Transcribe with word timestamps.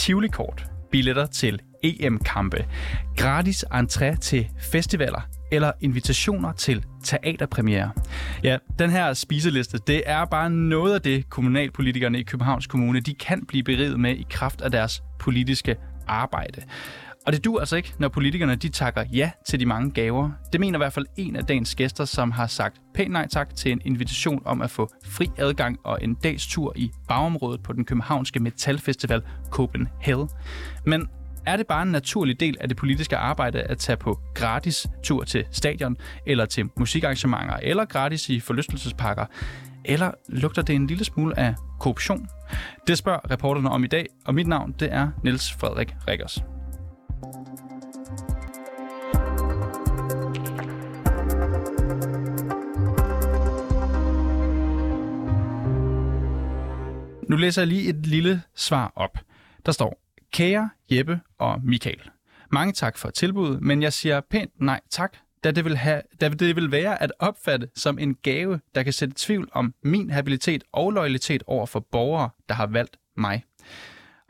Tivoli-kort, 0.00 0.66
billetter 0.90 1.26
til 1.26 1.60
EM-kampe, 1.82 2.64
gratis 3.16 3.64
entré 3.74 4.16
til 4.16 4.48
festivaler 4.72 5.20
eller 5.52 5.72
invitationer 5.80 6.52
til 6.52 6.84
teaterpremiere. 7.04 7.90
Ja, 8.44 8.58
den 8.78 8.90
her 8.90 9.14
spiseliste, 9.14 9.78
det 9.86 10.02
er 10.06 10.24
bare 10.24 10.50
noget 10.50 10.94
af 10.94 11.00
det, 11.00 11.30
kommunalpolitikerne 11.30 12.20
i 12.20 12.22
Københavns 12.22 12.66
Kommune, 12.66 13.00
de 13.00 13.14
kan 13.14 13.46
blive 13.46 13.62
beriget 13.62 14.00
med 14.00 14.16
i 14.16 14.26
kraft 14.30 14.60
af 14.60 14.70
deres 14.70 15.02
politiske 15.18 15.76
arbejde. 16.08 16.62
Og 17.30 17.34
det 17.34 17.44
dur 17.44 17.60
altså 17.60 17.76
ikke, 17.76 17.94
når 17.98 18.08
politikerne 18.08 18.54
de 18.54 18.68
takker 18.68 19.04
ja 19.12 19.30
til 19.46 19.60
de 19.60 19.66
mange 19.66 19.90
gaver. 19.90 20.30
Det 20.52 20.60
mener 20.60 20.78
i 20.78 20.80
hvert 20.80 20.92
fald 20.92 21.06
en 21.16 21.36
af 21.36 21.44
dagens 21.44 21.74
gæster, 21.74 22.04
som 22.04 22.30
har 22.30 22.46
sagt 22.46 22.80
pænt 22.94 23.10
nej 23.10 23.28
tak 23.28 23.56
til 23.56 23.72
en 23.72 23.80
invitation 23.84 24.42
om 24.44 24.62
at 24.62 24.70
få 24.70 24.88
fri 25.04 25.30
adgang 25.38 25.78
og 25.84 25.98
en 26.02 26.14
dags 26.14 26.46
tur 26.46 26.72
i 26.76 26.90
bagområdet 27.08 27.62
på 27.62 27.72
den 27.72 27.84
københavnske 27.84 28.40
metalfestival 28.40 29.22
Copenhagen. 29.50 30.28
Men 30.86 31.08
er 31.46 31.56
det 31.56 31.66
bare 31.66 31.82
en 31.82 31.88
naturlig 31.88 32.40
del 32.40 32.56
af 32.60 32.68
det 32.68 32.76
politiske 32.76 33.16
arbejde 33.16 33.62
at 33.62 33.78
tage 33.78 33.96
på 33.96 34.20
gratis 34.34 34.86
tur 35.02 35.24
til 35.24 35.44
stadion, 35.50 35.96
eller 36.26 36.44
til 36.44 36.64
musikarrangementer, 36.78 37.56
eller 37.62 37.84
gratis 37.84 38.28
i 38.28 38.40
forlystelsesparker? 38.40 39.26
Eller 39.84 40.10
lugter 40.28 40.62
det 40.62 40.74
en 40.74 40.86
lille 40.86 41.04
smule 41.04 41.38
af 41.38 41.54
korruption? 41.80 42.28
Det 42.86 42.98
spørger 42.98 43.30
reporterne 43.30 43.70
om 43.70 43.84
i 43.84 43.88
dag, 43.88 44.06
og 44.26 44.34
mit 44.34 44.46
navn 44.46 44.74
det 44.78 44.92
er 44.92 45.10
Niels 45.24 45.52
Frederik 45.52 45.94
Rikkers. 46.08 46.42
Nu 47.22 47.26
læser 57.36 57.62
jeg 57.62 57.66
lige 57.66 57.88
et 57.88 58.06
lille 58.06 58.42
svar 58.54 58.92
op. 58.96 59.18
Der 59.66 59.72
står, 59.72 60.02
Kære 60.32 60.70
Jeppe 60.90 61.20
og 61.38 61.60
Michael, 61.64 62.10
mange 62.50 62.72
tak 62.72 62.98
for 62.98 63.10
tilbuddet, 63.10 63.62
men 63.62 63.82
jeg 63.82 63.92
siger 63.92 64.20
pænt 64.20 64.60
nej 64.60 64.80
tak, 64.90 65.16
da 65.44 65.50
det, 65.50 65.64
vil 65.64 65.76
have, 65.76 66.02
da 66.20 66.28
det 66.28 66.56
vil 66.56 66.70
være 66.70 67.02
at 67.02 67.12
opfatte 67.18 67.68
som 67.76 67.98
en 67.98 68.14
gave, 68.14 68.60
der 68.74 68.82
kan 68.82 68.92
sætte 68.92 69.14
tvivl 69.18 69.48
om 69.52 69.74
min 69.82 70.10
habilitet 70.10 70.64
og 70.72 70.90
loyalitet 70.90 71.42
over 71.46 71.66
for 71.66 71.80
borgere, 71.80 72.30
der 72.48 72.54
har 72.54 72.66
valgt 72.66 72.96
mig. 73.16 73.44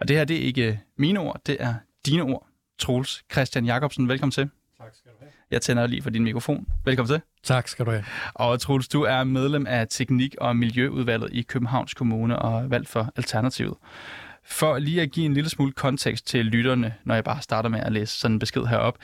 Og 0.00 0.08
det 0.08 0.16
her, 0.16 0.24
det 0.24 0.36
er 0.36 0.41
ikke 0.41 0.80
mine 0.96 1.20
ord, 1.20 1.41
det 1.46 1.56
er 1.61 1.74
dine 2.06 2.22
ord. 2.22 2.50
Troels 2.81 3.25
Christian 3.33 3.64
Jacobsen, 3.64 4.09
velkommen 4.09 4.31
til. 4.33 4.50
Tak 4.78 4.95
skal 4.95 5.11
du 5.11 5.17
have. 5.20 5.31
Jeg 5.50 5.62
tænder 5.62 5.86
lige 5.86 6.03
for 6.03 6.11
din 6.11 6.25
mikrofon. 6.25 6.67
Velkommen 6.84 7.09
til. 7.09 7.20
Tak 7.42 7.69
skal 7.69 7.86
du 7.86 7.91
have. 7.91 8.05
Og 8.34 8.61
Troels, 8.61 8.89
du 8.89 9.03
er 9.03 9.25
medlem 9.25 9.67
af 9.67 9.86
Teknik- 9.89 10.34
og 10.41 10.56
Miljøudvalget 10.56 11.28
i 11.33 11.42
Københavns 11.42 11.95
Kommune 11.95 12.39
og 12.39 12.70
valgt 12.70 12.89
for 12.89 13.12
Alternativet. 13.17 13.75
For 14.45 14.78
lige 14.78 15.03
at 15.03 15.11
give 15.11 15.27
en 15.27 15.34
lille 15.34 15.51
smule 15.51 15.73
kontekst 15.73 16.27
til 16.27 16.45
lytterne, 16.45 16.95
når 17.05 17.14
jeg 17.14 17.25
bare 17.25 17.42
starter 17.42 17.69
med 17.69 17.81
at 17.81 17.92
læse 17.92 18.20
sådan 18.20 18.34
en 18.34 18.39
besked 18.39 18.62
herop, 18.62 18.98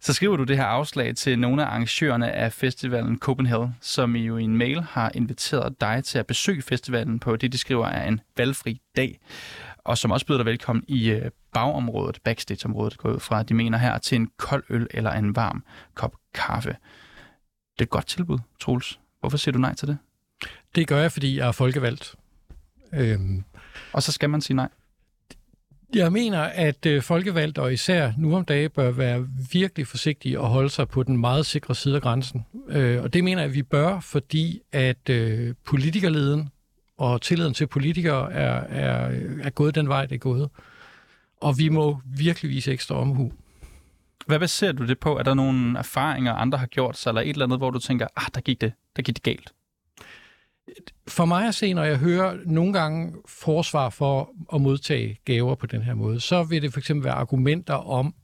så 0.00 0.12
skriver 0.12 0.36
du 0.36 0.44
det 0.44 0.56
her 0.56 0.64
afslag 0.64 1.16
til 1.16 1.38
nogle 1.38 1.62
af 1.62 1.66
arrangørerne 1.66 2.32
af 2.32 2.52
festivalen 2.52 3.18
Copenhagen, 3.18 3.76
som 3.80 4.16
i 4.16 4.20
jo 4.20 4.36
i 4.36 4.42
en 4.42 4.56
mail 4.56 4.82
har 4.82 5.10
inviteret 5.14 5.80
dig 5.80 6.04
til 6.04 6.18
at 6.18 6.26
besøge 6.26 6.62
festivalen 6.62 7.18
på 7.18 7.36
det, 7.36 7.52
de 7.52 7.58
skriver 7.58 7.86
er 7.86 8.08
en 8.08 8.20
valgfri 8.36 8.80
dag, 8.96 9.20
og 9.78 9.98
som 9.98 10.10
også 10.10 10.26
byder 10.26 10.38
dig 10.38 10.46
velkommen 10.46 10.84
i 10.88 11.10
øh, 11.10 11.30
bagområdet, 11.52 12.18
backstage-området, 12.24 12.98
går 12.98 13.10
ud 13.12 13.20
fra, 13.20 13.42
de 13.42 13.54
mener 13.54 13.78
her, 13.78 13.98
til 13.98 14.16
en 14.16 14.30
kold 14.36 14.64
øl 14.70 14.86
eller 14.90 15.12
en 15.12 15.36
varm 15.36 15.64
kop 15.94 16.14
kaffe. 16.34 16.70
Det 17.72 17.78
er 17.78 17.82
et 17.82 17.90
godt 17.90 18.06
tilbud, 18.06 18.38
Troels. 18.60 19.00
Hvorfor 19.20 19.36
siger 19.36 19.52
du 19.52 19.58
nej 19.58 19.74
til 19.74 19.88
det? 19.88 19.98
Det 20.74 20.86
gør 20.88 21.00
jeg, 21.00 21.12
fordi 21.12 21.38
jeg 21.38 21.48
er 21.48 21.52
folkevalgt. 21.52 22.14
Øhm, 22.94 23.44
Og 23.92 24.02
så 24.02 24.12
skal 24.12 24.30
man 24.30 24.40
sige 24.40 24.56
nej. 24.56 24.68
jeg 25.94 26.12
mener, 26.12 26.40
at 26.40 26.86
øh, 26.86 27.02
folkevalgt 27.02 27.58
og 27.58 27.72
især 27.72 28.12
nu 28.18 28.36
om 28.36 28.44
dagen 28.44 28.70
bør 28.70 28.90
være 28.90 29.26
virkelig 29.52 29.86
forsigtige 29.86 30.40
og 30.40 30.48
holde 30.48 30.70
sig 30.70 30.88
på 30.88 31.02
den 31.02 31.16
meget 31.16 31.46
sikre 31.46 31.74
side 31.74 31.96
af 31.96 32.02
grænsen. 32.02 32.46
Øh, 32.68 33.02
og 33.02 33.12
det 33.12 33.24
mener 33.24 33.42
jeg, 33.42 33.48
at 33.48 33.54
vi 33.54 33.62
bør, 33.62 34.00
fordi 34.00 34.60
at 34.72 35.08
øh, 35.10 35.54
politikerleden 35.64 36.48
og 36.98 37.22
tilliden 37.22 37.54
til 37.54 37.66
politikere 37.66 38.32
er, 38.32 38.60
er, 38.60 39.10
er 39.42 39.50
gået 39.50 39.74
den 39.74 39.88
vej, 39.88 40.06
det 40.06 40.14
er 40.14 40.18
gået. 40.18 40.48
Og 41.40 41.58
vi 41.58 41.68
må 41.68 42.00
virkelig 42.04 42.50
vise 42.50 42.72
ekstra 42.72 42.94
omhu. 42.94 43.32
Hvad 44.26 44.38
baserer 44.38 44.72
du 44.72 44.86
det 44.86 44.98
på? 44.98 45.18
Er 45.18 45.22
der 45.22 45.34
nogle 45.34 45.78
erfaringer, 45.78 46.34
andre 46.34 46.58
har 46.58 46.66
gjort 46.66 46.96
sig, 46.96 47.10
eller 47.10 47.20
et 47.20 47.28
eller 47.28 47.44
andet, 47.44 47.58
hvor 47.58 47.70
du 47.70 47.78
tænker, 47.78 48.06
ah, 48.16 48.26
der 48.34 48.40
gik 48.40 48.60
det, 48.60 48.72
der 48.96 49.02
gik 49.02 49.14
det 49.14 49.22
galt? 49.22 49.52
For 51.08 51.24
mig 51.24 51.48
at 51.48 51.54
se, 51.54 51.74
når 51.74 51.84
jeg 51.84 51.96
hører 51.98 52.36
nogle 52.46 52.72
gange 52.72 53.14
forsvar 53.26 53.90
for 53.90 54.30
at 54.54 54.60
modtage 54.60 55.18
gaver 55.24 55.54
på 55.54 55.66
den 55.66 55.82
her 55.82 55.94
måde, 55.94 56.20
så 56.20 56.42
vil 56.42 56.62
det 56.62 56.72
for 56.72 56.80
eksempel 56.80 57.04
være 57.04 57.14
argumenter 57.14 57.74
om, 57.74 58.14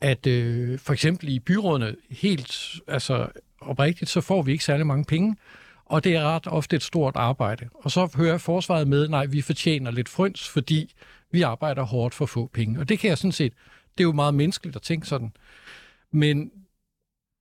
at 0.00 0.26
øh, 0.26 0.78
for 0.78 0.92
eksempel 0.92 1.28
i 1.28 1.38
byrådene 1.38 1.96
helt 2.10 2.80
altså 2.88 3.28
oprigtigt, 3.60 4.10
så 4.10 4.20
får 4.20 4.42
vi 4.42 4.52
ikke 4.52 4.64
særlig 4.64 4.86
mange 4.86 5.04
penge, 5.04 5.36
og 5.84 6.04
det 6.04 6.16
er 6.16 6.22
ret 6.22 6.46
ofte 6.46 6.76
et 6.76 6.82
stort 6.82 7.16
arbejde. 7.16 7.68
Og 7.74 7.90
så 7.90 8.08
hører 8.16 8.30
jeg 8.30 8.40
forsvaret 8.40 8.88
med, 8.88 9.08
nej, 9.08 9.26
vi 9.26 9.42
fortjener 9.42 9.90
lidt 9.90 10.08
frøns, 10.08 10.48
fordi 10.48 10.94
vi 11.32 11.42
arbejder 11.42 11.82
hårdt 11.82 12.14
for 12.14 12.24
at 12.24 12.28
få 12.28 12.50
penge. 12.52 12.80
Og 12.80 12.88
det 12.88 12.98
kan 12.98 13.08
jeg 13.08 13.18
sådan 13.18 13.32
set, 13.32 13.52
det 13.98 14.04
er 14.04 14.08
jo 14.08 14.12
meget 14.12 14.34
menneskeligt 14.34 14.76
at 14.76 14.82
tænke 14.82 15.06
sådan. 15.06 15.32
Men 16.12 16.50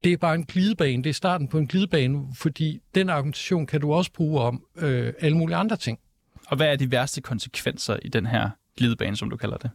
det 0.03 0.13
er 0.13 0.17
bare 0.17 0.35
en 0.35 0.43
glidebane, 0.43 1.03
det 1.03 1.09
er 1.09 1.13
starten 1.13 1.47
på 1.47 1.57
en 1.57 1.67
glidebane, 1.67 2.27
fordi 2.35 2.79
den 2.95 3.09
argumentation 3.09 3.65
kan 3.65 3.81
du 3.81 3.93
også 3.93 4.11
bruge 4.11 4.41
om 4.41 4.65
øh, 4.75 5.13
alle 5.19 5.37
mulige 5.37 5.57
andre 5.57 5.77
ting. 5.77 5.99
Og 6.47 6.57
hvad 6.57 6.67
er 6.67 6.75
de 6.75 6.91
værste 6.91 7.21
konsekvenser 7.21 7.97
i 8.01 8.09
den 8.09 8.25
her 8.25 8.49
glidebane, 8.77 9.17
som 9.17 9.29
du 9.29 9.37
kalder 9.37 9.57
det? 9.57 9.71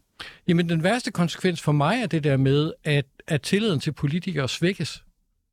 Jamen 0.48 0.68
den 0.68 0.82
værste 0.82 1.10
konsekvens 1.10 1.62
for 1.62 1.72
mig 1.72 2.02
er 2.02 2.06
det 2.06 2.24
der 2.24 2.36
med, 2.36 2.72
at, 2.84 3.06
at 3.26 3.42
tilliden 3.42 3.80
til 3.80 3.92
politikere 3.92 4.48
svækkes. 4.48 5.04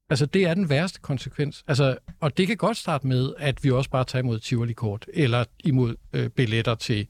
Altså 0.10 0.26
det 0.26 0.46
er 0.46 0.54
den 0.54 0.70
værste 0.70 1.00
konsekvens. 1.00 1.64
Altså, 1.68 1.98
og 2.20 2.38
det 2.38 2.48
kan 2.48 2.58
godt 2.58 2.78
starte 2.78 3.08
med, 3.08 3.34
at 3.38 3.64
vi 3.64 3.72
også 3.72 3.90
bare 3.90 4.04
tager 4.04 4.24
imod 4.24 4.40
Tivoli-kort, 4.40 5.06
eller 5.14 5.46
imod 5.64 5.96
øh, 6.14 6.30
billetter 6.30 6.76
til 6.76 7.08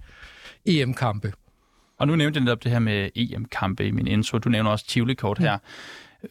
EM-kampe. 0.66 1.34
Og 2.02 2.08
nu 2.08 2.16
nævnte 2.16 2.38
jeg 2.38 2.44
netop 2.44 2.64
det 2.64 2.72
her 2.72 2.80
med 2.80 3.10
EM-kampe 3.16 3.88
i 3.88 3.92
min 3.92 4.08
intro. 4.08 4.38
Du 4.38 4.50
nævner 4.50 4.70
også 4.72 4.86
Tivoli-kort 4.88 5.40
her. 5.40 5.58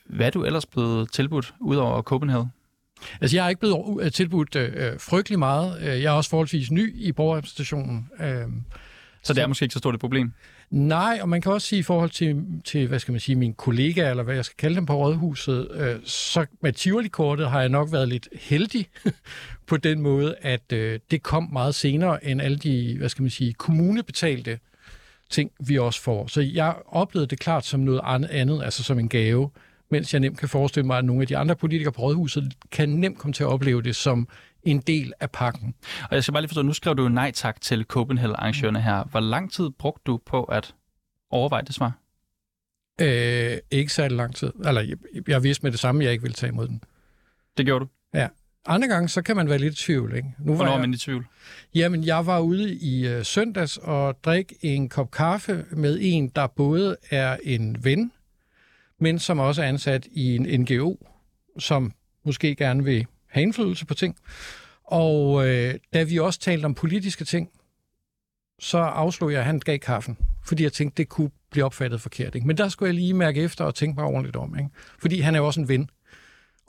Hvad 0.07 0.27
er 0.27 0.31
du 0.31 0.45
ellers 0.45 0.67
blevet 0.67 1.13
tilbudt, 1.13 1.55
udover 1.61 2.03
Copenhagen? 2.03 2.47
Altså, 3.21 3.37
jeg 3.37 3.45
er 3.45 3.49
ikke 3.49 3.61
blevet 3.61 4.05
øh, 4.05 4.13
tilbudt 4.13 4.57
øh, 4.57 5.01
frygtelig 5.01 5.39
meget. 5.39 5.79
Øh, 5.81 5.87
Jeg 5.87 6.05
er 6.05 6.11
også 6.11 6.31
forholdsvis 6.31 6.71
ny 6.71 6.95
i 6.97 7.13
borgerrepræsentationen. 7.13 8.09
Øh, 8.21 8.27
Så 9.23 9.35
det 9.35 9.43
er 9.43 9.47
måske 9.47 9.63
ikke 9.65 9.73
så 9.73 9.79
stort 9.79 9.95
et 9.95 10.01
problem. 10.01 10.33
Nej, 10.71 11.19
og 11.23 11.29
man 11.29 11.41
kan 11.41 11.53
også 11.53 11.67
sige 11.67 11.79
i 11.81 11.83
forhold 11.83 12.11
til, 12.11 12.45
til 12.65 12.87
hvad 12.89 12.99
skal 12.99 13.13
man 13.13 13.21
sige, 13.21 13.37
mine 13.37 13.55
kollegaer, 13.55 14.11
eller 14.11 14.23
hvad 14.23 14.35
jeg 14.35 14.45
skal 14.45 14.57
kalde 14.57 14.77
dem 14.77 14.87
på 14.87 14.95
Rådhuset, 14.95 15.69
øh, 15.75 15.97
så 16.05 16.47
med 16.63 16.73
Tivoli-kortet 16.73 17.51
har 17.51 17.61
jeg 17.61 17.69
nok 17.69 17.93
været 17.93 18.09
lidt 18.09 18.29
heldig 18.41 18.87
på 19.67 19.77
den 19.77 20.01
måde, 20.01 20.35
at 20.43 20.73
øh, 20.73 21.01
det 21.11 21.23
kom 21.23 21.49
meget 21.53 21.75
senere 21.75 22.25
end 22.25 22.43
alle 22.43 22.59
de, 22.59 22.97
hvad 22.99 23.09
skal 23.09 23.23
man 23.23 23.31
sige, 23.31 23.53
kommunebetalte 23.53 24.59
ting, 25.31 25.51
vi 25.61 25.79
også 25.79 26.03
får. 26.03 26.27
Så 26.27 26.41
jeg 26.41 26.77
oplevede 26.87 27.27
det 27.27 27.39
klart 27.39 27.65
som 27.65 27.81
noget 27.81 28.01
andet, 28.31 28.63
altså 28.63 28.83
som 28.83 28.99
en 28.99 29.09
gave, 29.09 29.51
mens 29.91 30.13
jeg 30.13 30.21
nemt 30.21 30.39
kan 30.39 30.49
forestille 30.49 30.87
mig, 30.87 30.99
at 30.99 31.05
nogle 31.05 31.23
af 31.23 31.29
de 31.29 31.37
andre 31.37 31.57
politikere 31.57 31.93
på 31.93 32.03
Rådhuset 32.03 32.55
kan 32.71 32.89
nemt 32.89 33.19
komme 33.19 33.33
til 33.33 33.43
at 33.43 33.49
opleve 33.49 33.83
det 33.83 33.97
som 33.97 34.29
en 34.63 34.81
del 34.81 35.13
af 35.21 35.31
pakken. 35.31 35.75
Og 36.11 36.15
jeg 36.15 36.23
skal 36.23 36.33
bare 36.33 36.43
lige 36.43 36.49
forstå, 36.49 36.63
nu 36.63 36.73
skrev 36.73 36.97
du 36.97 37.09
nej 37.09 37.31
tak 37.31 37.61
til 37.61 37.85
Copenhagen-arrangørerne 37.85 38.83
her. 38.83 39.05
Hvor 39.05 39.21
lang 39.21 39.53
tid 39.53 39.71
brugte 39.71 40.03
du 40.07 40.21
på 40.27 40.45
at 40.45 40.75
overveje 41.31 41.63
det 41.63 41.75
svar? 41.75 41.93
Øh, 43.01 43.59
ikke 43.71 43.93
særlig 43.93 44.17
lang 44.17 44.37
tid. 44.37 44.53
Eller 44.67 44.81
jeg, 44.81 44.97
jeg 45.29 45.43
vidste 45.43 45.63
med 45.63 45.73
det 45.73 45.81
samme, 45.81 46.01
at 46.01 46.05
jeg 46.05 46.13
ikke 46.13 46.23
ville 46.23 46.35
tage 46.35 46.53
imod 46.53 46.69
den. 46.69 46.83
Det 47.57 47.67
gjorde 47.67 47.85
du. 47.85 47.89
Andre 48.67 48.89
gange, 48.89 49.09
så 49.09 49.23
kan 49.23 49.37
man 49.37 49.49
være 49.49 49.59
lidt 49.59 49.75
i 49.75 49.77
tvivl. 49.77 50.17
Ikke? 50.17 50.29
Nu 50.39 50.55
Hvornår 50.55 50.71
er 50.71 50.75
jeg, 50.75 50.81
man 50.81 50.95
i 50.95 50.97
tvivl? 50.97 51.27
Jamen, 51.75 52.05
jeg 52.05 52.27
var 52.27 52.41
ude 52.41 52.75
i 52.75 53.09
øh, 53.09 53.25
søndags 53.25 53.77
og 53.77 54.25
drik 54.25 54.53
en 54.61 54.89
kop 54.89 55.11
kaffe 55.11 55.65
med 55.71 55.99
en, 56.01 56.29
der 56.29 56.47
både 56.47 56.97
er 57.11 57.37
en 57.43 57.85
ven, 57.85 58.13
men 58.99 59.19
som 59.19 59.39
også 59.39 59.63
er 59.63 59.67
ansat 59.67 60.07
i 60.13 60.37
en 60.37 60.61
NGO, 60.61 60.97
som 61.59 61.93
måske 62.25 62.57
gerne 62.57 62.85
vil 62.85 63.07
have 63.27 63.43
indflydelse 63.43 63.87
på 63.87 63.95
ting. 63.95 64.17
Og 64.85 65.49
øh, 65.49 65.75
da 65.95 66.03
vi 66.03 66.19
også 66.19 66.41
talte 66.41 66.65
om 66.65 66.75
politiske 66.75 67.25
ting, 67.25 67.51
så 68.59 68.79
afslog 68.79 69.33
jeg, 69.33 69.41
at 69.41 69.47
han 69.47 69.59
gav 69.59 69.79
kaffen, 69.79 70.19
fordi 70.47 70.63
jeg 70.63 70.73
tænkte, 70.73 70.97
det 70.97 71.09
kunne 71.09 71.31
blive 71.51 71.65
opfattet 71.65 72.01
forkert. 72.01 72.35
Ikke? 72.35 72.47
Men 72.47 72.59
der 72.59 72.69
skulle 72.69 72.87
jeg 72.87 72.95
lige 72.95 73.15
mærke 73.15 73.43
efter 73.43 73.65
og 73.65 73.75
tænke 73.75 74.01
mig 74.01 74.05
ordentligt 74.05 74.37
om. 74.37 74.59
Ikke? 74.59 74.71
Fordi 74.99 75.21
han 75.21 75.35
er 75.35 75.39
jo 75.39 75.47
også 75.47 75.61
en 75.61 75.69
ven. 75.69 75.91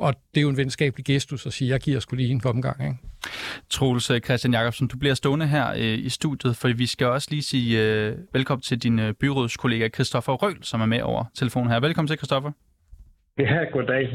Og 0.02 0.14
det 0.34 0.40
er 0.40 0.42
jo 0.42 0.50
en 0.50 0.58
venskabelig 0.58 1.06
gestus 1.06 1.46
at 1.46 1.54
sige, 1.54 1.70
jeg 1.70 1.80
giver 1.80 2.00
sgu 2.00 2.16
lige 2.16 2.30
en 2.30 2.42
omgang. 2.46 2.84
Ikke? 2.84 2.98
Troels 3.70 4.10
øh, 4.10 4.22
Christian 4.22 4.54
Jacobsen, 4.54 4.88
du 4.88 4.98
bliver 4.98 5.14
stående 5.14 5.48
her 5.48 5.72
øh, 5.72 5.80
i 5.80 6.10
studiet, 6.10 6.56
for 6.56 6.68
vi 6.68 6.86
skal 6.86 7.08
også 7.08 7.28
lige 7.32 7.42
sige 7.42 7.82
øh, 7.82 8.18
velkommen 8.34 8.62
til 8.62 8.84
din 8.84 9.00
øh, 9.00 9.14
byrådskollega 9.14 9.90
Christoffer 9.90 10.34
Røhl, 10.34 10.64
som 10.64 10.82
er 10.82 10.86
med 10.86 11.02
over 11.02 11.26
telefonen 11.36 11.72
her. 11.72 11.80
Velkommen 11.80 12.08
til, 12.08 12.18
Christoffer. 12.18 12.52
Ja, 13.40 13.64
goddag. 13.74 14.10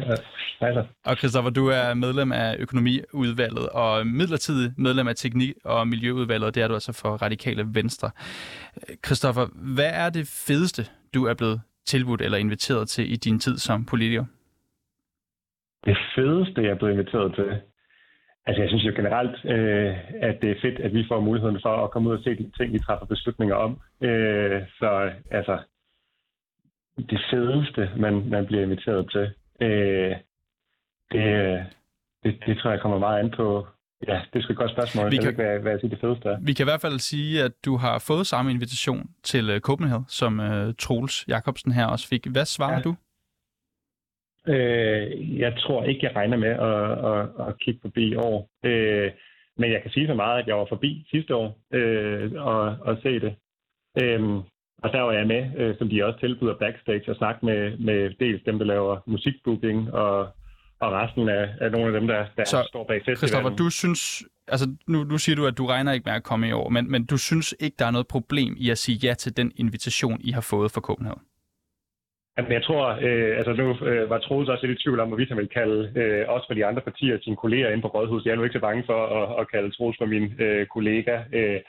Altså. 0.60 0.84
Og 1.04 1.16
Christoffer, 1.16 1.50
du 1.50 1.66
er 1.66 1.94
medlem 1.94 2.32
af 2.32 2.56
økonomiudvalget 2.58 3.68
og 3.68 4.06
midlertidig 4.06 4.72
medlem 4.76 5.08
af 5.08 5.16
teknik- 5.16 5.54
og 5.64 5.88
miljøudvalget, 5.88 6.46
og 6.46 6.54
det 6.54 6.62
er 6.62 6.68
du 6.68 6.74
altså 6.74 6.92
for 6.92 7.16
Radikale 7.16 7.64
Venstre. 7.68 8.10
Christoffer, 9.06 9.46
hvad 9.54 9.90
er 9.92 10.10
det 10.10 10.28
fedeste, 10.28 10.86
du 11.14 11.24
er 11.24 11.34
blevet 11.34 11.60
tilbudt 11.86 12.22
eller 12.22 12.38
inviteret 12.38 12.88
til 12.88 13.12
i 13.12 13.16
din 13.16 13.40
tid 13.40 13.58
som 13.58 13.84
politiker? 13.84 14.24
Det 15.86 15.96
fedeste, 16.14 16.62
jeg 16.62 16.70
er 16.70 16.74
blevet 16.74 16.92
inviteret 16.92 17.34
til? 17.34 17.60
Altså, 18.46 18.62
jeg 18.62 18.68
synes 18.68 18.84
jo 18.84 18.92
generelt, 18.96 19.36
øh, 19.44 19.96
at 20.28 20.36
det 20.42 20.50
er 20.50 20.60
fedt, 20.62 20.80
at 20.80 20.94
vi 20.94 21.04
får 21.08 21.20
muligheden 21.20 21.58
for 21.62 21.84
at 21.84 21.90
komme 21.90 22.08
ud 22.08 22.16
og 22.16 22.22
se 22.22 22.30
de 22.30 22.50
ting, 22.58 22.72
vi 22.72 22.78
træffer 22.78 23.06
beslutninger 23.06 23.54
om. 23.54 23.80
Øh, 24.02 24.62
så 24.78 25.10
altså, 25.30 25.58
det 27.10 27.20
fedeste, 27.30 27.90
man, 27.96 28.28
man 28.28 28.46
bliver 28.46 28.62
inviteret 28.62 29.10
til, 29.10 29.26
øh, 29.66 30.16
det, 31.12 31.24
det, 32.22 32.32
det 32.46 32.58
tror 32.58 32.70
jeg 32.70 32.80
kommer 32.80 32.98
meget 32.98 33.18
an 33.20 33.30
på. 33.36 33.66
Ja, 34.08 34.20
det 34.32 34.38
er 34.38 34.42
sgu 34.42 34.52
et 34.52 34.58
godt 34.58 34.70
spørgsmål. 34.70 35.10
Vi 35.10 35.16
kan, 35.16 35.24
jeg 35.24 35.30
ikke, 35.30 35.42
hvad, 35.42 35.58
hvad 35.58 35.72
jeg 35.72 35.80
siger 35.80 35.90
det 35.90 36.00
fedeste 36.00 36.28
er. 36.28 36.38
Vi 36.40 36.52
kan 36.52 36.64
i 36.64 36.70
hvert 36.70 36.80
fald 36.80 36.98
sige, 36.98 37.42
at 37.42 37.52
du 37.64 37.76
har 37.76 37.98
fået 37.98 38.26
samme 38.26 38.50
invitation 38.50 39.10
til 39.22 39.50
øh, 39.50 39.60
Copenhagen, 39.60 40.04
som 40.08 40.38
uh, 40.38 40.74
Troels 40.78 41.24
Jacobsen 41.28 41.72
her 41.72 41.86
også 41.86 42.08
fik. 42.08 42.26
Hvad 42.26 42.44
svarer 42.44 42.76
ja. 42.76 42.80
du? 42.80 42.96
Øh, 44.48 45.38
jeg 45.40 45.52
tror 45.58 45.84
ikke, 45.84 46.06
jeg 46.06 46.16
regner 46.16 46.37
med 46.37 46.54
at, 46.70 46.88
at, 47.12 47.48
at 47.48 47.60
kigge 47.60 47.81
forbi 47.82 48.04
i 48.12 48.16
år. 48.16 48.48
Øh, 48.64 49.10
men 49.58 49.72
jeg 49.72 49.82
kan 49.82 49.90
sige 49.90 50.06
så 50.06 50.14
meget, 50.14 50.43
at 50.43 50.46
jeg 50.46 50.56
var 50.56 50.66
forbi 50.69 51.06
sidste 51.10 51.34
år 51.34 51.58
øh, 51.72 52.32
og, 52.32 52.60
og 52.81 52.98
se 53.02 53.20
det. 53.20 53.34
Øh, 54.02 54.20
og 54.82 54.93
der 54.93 55.00
var 55.00 55.12
jeg 55.12 55.26
med, 55.26 55.43
øh, 55.56 55.78
som 55.78 55.88
de 55.88 56.04
også 56.04 56.20
tilbyder 56.20 56.54
backstage, 56.58 57.10
og 57.10 57.16
snakke 57.16 57.46
med, 57.46 57.78
med 57.78 58.10
dels 58.20 58.43
dem, 58.44 58.58
der 58.58 58.66
laver 58.66 58.96
musikbooking, 59.06 59.93
og, 59.93 60.19
og 60.81 60.92
resten 60.92 61.28
af, 61.28 61.49
af 61.60 61.70
nogle 61.72 61.87
af 61.87 62.00
dem, 62.00 62.06
der, 62.06 62.26
der 62.37 62.44
så, 62.44 62.66
står 62.69 62.84
bag 62.84 62.96
festivalen. 62.96 63.16
Christoffer, 63.16 63.56
du 63.56 63.70
synes, 63.70 64.22
altså 64.49 64.66
nu, 64.87 65.04
nu 65.04 65.19
siger 65.19 65.37
du, 65.37 65.46
at 65.46 65.58
du 65.58 65.66
regner 65.66 65.92
ikke 65.92 66.04
med 66.06 66.14
at 66.14 66.22
komme 66.22 66.49
i 66.49 66.52
år, 66.52 66.69
men, 66.69 66.90
men 66.90 67.06
du 67.06 67.16
synes 67.16 67.54
ikke, 67.60 67.76
der 67.78 67.87
er 67.87 67.90
noget 67.90 68.06
problem 68.06 68.54
i 68.58 68.70
at 68.70 68.78
sige 68.78 68.99
ja 69.08 69.14
til 69.14 69.37
den 69.37 69.52
invitation, 69.56 70.20
I 70.20 70.31
har 70.31 70.40
fået 70.40 70.70
fra 70.70 70.81
Copenhagen? 70.81 71.22
Jamen, 72.36 72.52
jeg 72.52 72.62
tror, 72.64 72.84
øh, 73.06 73.32
altså 73.38 73.52
nu 73.52 73.86
øh, 73.86 74.10
var 74.10 74.18
Troels 74.18 74.48
også 74.48 74.66
lidt 74.66 74.78
i 74.78 74.82
tvivl 74.82 75.00
om, 75.00 75.08
hvorvidt 75.08 75.28
han 75.28 75.38
vil 75.38 75.48
kalde 75.48 75.92
øh, 76.00 76.24
også 76.28 76.46
for 76.46 76.54
de 76.54 76.66
andre 76.66 76.82
partier 76.82 77.18
sine 77.22 77.36
kolleger 77.36 77.70
ind 77.70 77.82
på 77.82 77.88
Rådhuset. 77.88 78.26
Jeg 78.26 78.32
er 78.32 78.36
nu 78.36 78.44
ikke 78.44 78.58
så 78.58 78.66
bange 78.68 78.84
for 78.86 79.00
at, 79.18 79.40
at 79.40 79.50
kalde 79.50 79.70
Troels 79.70 79.98
for 79.98 80.06
min 80.06 80.24
øh, 80.44 80.66
kollega. 80.66 81.14
Øh, 81.32 81.60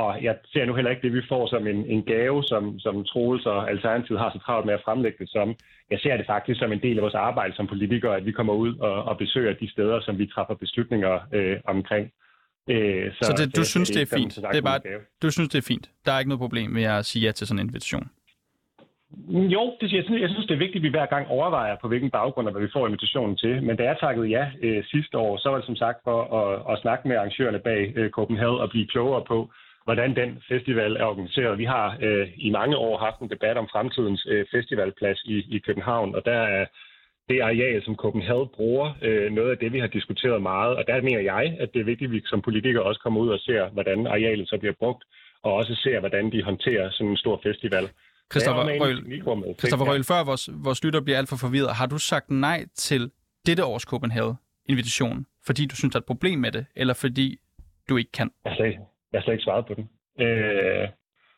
og 0.00 0.08
jeg 0.22 0.34
ser 0.52 0.64
nu 0.64 0.74
heller 0.74 0.90
ikke 0.90 1.06
det, 1.06 1.12
vi 1.12 1.22
får 1.28 1.46
som 1.46 1.66
en, 1.66 1.80
en 1.94 2.02
gave, 2.02 2.44
som, 2.44 2.78
som 2.78 3.04
Troels 3.04 3.46
og 3.46 3.70
Alternativet 3.70 4.20
har 4.20 4.30
så 4.30 4.38
travlt 4.38 4.66
med 4.66 4.74
at 4.74 4.84
fremlægge 4.84 5.18
det 5.18 5.30
som. 5.30 5.54
Jeg 5.90 5.98
ser 6.00 6.16
det 6.16 6.26
faktisk 6.26 6.58
som 6.60 6.72
en 6.72 6.82
del 6.82 6.96
af 6.98 7.02
vores 7.02 7.14
arbejde 7.14 7.54
som 7.54 7.66
politikere, 7.66 8.16
at 8.16 8.26
vi 8.26 8.32
kommer 8.32 8.54
ud 8.54 8.72
og, 8.76 9.04
og 9.04 9.18
besøger 9.18 9.52
de 9.52 9.70
steder, 9.70 10.00
som 10.00 10.18
vi 10.18 10.26
træffer 10.26 10.54
beslutninger 10.54 11.14
øh, 11.32 11.56
omkring. 11.64 12.10
Øh, 12.70 13.12
så, 13.12 13.24
så 13.26 13.32
det, 13.38 13.56
du 13.56 13.60
det, 13.60 13.66
synes, 13.66 13.88
det 13.88 13.96
er, 13.96 14.04
det 14.04 14.12
er 14.12 14.16
fint? 14.16 14.36
Det 14.36 14.58
er 14.58 14.62
bare, 14.62 14.80
du 15.22 15.30
synes, 15.30 15.48
det 15.48 15.58
er 15.58 15.66
fint? 15.72 15.90
Der 16.04 16.12
er 16.12 16.18
ikke 16.18 16.28
noget 16.28 16.40
problem 16.40 16.70
med 16.70 16.84
at 16.84 17.04
sige 17.04 17.22
ja 17.26 17.32
til 17.32 17.46
sådan 17.46 17.60
en 17.60 17.66
invitation? 17.66 18.10
Jo, 19.28 19.76
det, 19.80 19.92
jeg, 19.92 20.04
synes, 20.04 20.20
jeg 20.22 20.30
synes, 20.30 20.46
det 20.46 20.54
er 20.54 20.64
vigtigt, 20.64 20.82
at 20.82 20.82
vi 20.82 20.96
hver 20.96 21.06
gang 21.06 21.28
overvejer, 21.28 21.76
på 21.82 21.88
hvilken 21.88 22.10
baggrund 22.10 22.50
hvad 22.50 22.62
vi 22.62 22.72
får 22.72 22.86
invitationen 22.86 23.36
til. 23.36 23.62
Men 23.62 23.76
da 23.76 23.82
jeg 23.84 23.96
takkede 24.00 24.28
ja 24.28 24.50
øh, 24.62 24.84
sidste 24.84 25.18
år, 25.18 25.36
så 25.36 25.48
var 25.48 25.56
det 25.56 25.66
som 25.66 25.76
sagt 25.76 25.98
for 26.04 26.18
at, 26.40 26.72
at 26.72 26.80
snakke 26.82 27.08
med 27.08 27.16
arrangørerne 27.16 27.58
bag 27.58 27.92
øh, 27.96 28.10
Copenhagen 28.10 28.60
og 28.60 28.70
blive 28.70 28.86
klogere 28.86 29.24
på, 29.24 29.50
hvordan 29.84 30.16
den 30.16 30.42
festival 30.48 30.96
er 30.96 31.04
organiseret. 31.04 31.58
Vi 31.58 31.64
har 31.64 31.96
øh, 32.00 32.28
i 32.36 32.50
mange 32.50 32.76
år 32.76 32.98
haft 32.98 33.18
en 33.20 33.30
debat 33.30 33.56
om 33.56 33.68
fremtidens 33.72 34.26
øh, 34.30 34.46
festivalplads 34.54 35.22
i, 35.24 35.36
i 35.56 35.58
København, 35.58 36.14
og 36.14 36.22
der 36.24 36.40
er 36.58 36.66
det 37.28 37.40
areal, 37.40 37.84
som 37.84 37.96
Copenhagen 37.96 38.48
bruger, 38.56 38.86
øh, 39.02 39.32
noget 39.32 39.50
af 39.50 39.58
det, 39.58 39.72
vi 39.72 39.78
har 39.78 39.86
diskuteret 39.86 40.42
meget. 40.42 40.76
Og 40.76 40.84
der 40.86 41.02
mener 41.02 41.20
jeg, 41.20 41.56
at 41.60 41.68
det 41.74 41.80
er 41.80 41.84
vigtigt, 41.84 42.08
at 42.08 42.12
vi 42.12 42.22
som 42.24 42.42
politikere 42.42 42.82
også 42.82 43.00
kommer 43.00 43.20
ud 43.20 43.28
og 43.28 43.40
ser, 43.40 43.68
hvordan 43.68 44.06
arealet 44.06 44.48
så 44.48 44.58
bliver 44.58 44.74
brugt, 44.78 45.04
og 45.42 45.54
også 45.54 45.74
ser, 45.74 46.00
hvordan 46.00 46.32
de 46.32 46.42
håndterer 46.42 46.90
sådan 46.90 47.10
en 47.10 47.16
stor 47.16 47.40
festival. 47.42 47.88
Christoffer 48.32 48.62
Røhl, 48.80 49.58
Christoffer 49.58 49.86
Røhl, 49.86 50.04
før 50.04 50.24
vores, 50.24 50.50
vores 50.52 50.84
lytter 50.84 51.00
bliver 51.00 51.18
alt 51.18 51.28
for 51.28 51.36
forvirret, 51.36 51.70
har 51.80 51.86
du 51.86 51.98
sagt 51.98 52.30
nej 52.30 52.64
til 52.74 53.10
dette 53.46 53.64
års 53.64 53.82
Copenhagen-invitation, 53.82 55.26
fordi 55.46 55.66
du 55.66 55.76
synes, 55.76 55.92
der 55.92 55.98
er 55.98 56.00
et 56.00 56.06
problem 56.06 56.38
med 56.38 56.52
det, 56.52 56.66
eller 56.76 56.94
fordi 56.94 57.38
du 57.88 57.96
ikke 57.96 58.12
kan? 58.12 58.30
Jeg 58.44 58.52
har 58.52 58.56
slet, 58.56 58.72
jeg 59.12 59.18
har 59.18 59.22
slet 59.22 59.34
ikke 59.34 59.44
svaret 59.44 59.66
på 59.66 59.74
den. 59.74 59.84
Øh, 60.24 60.88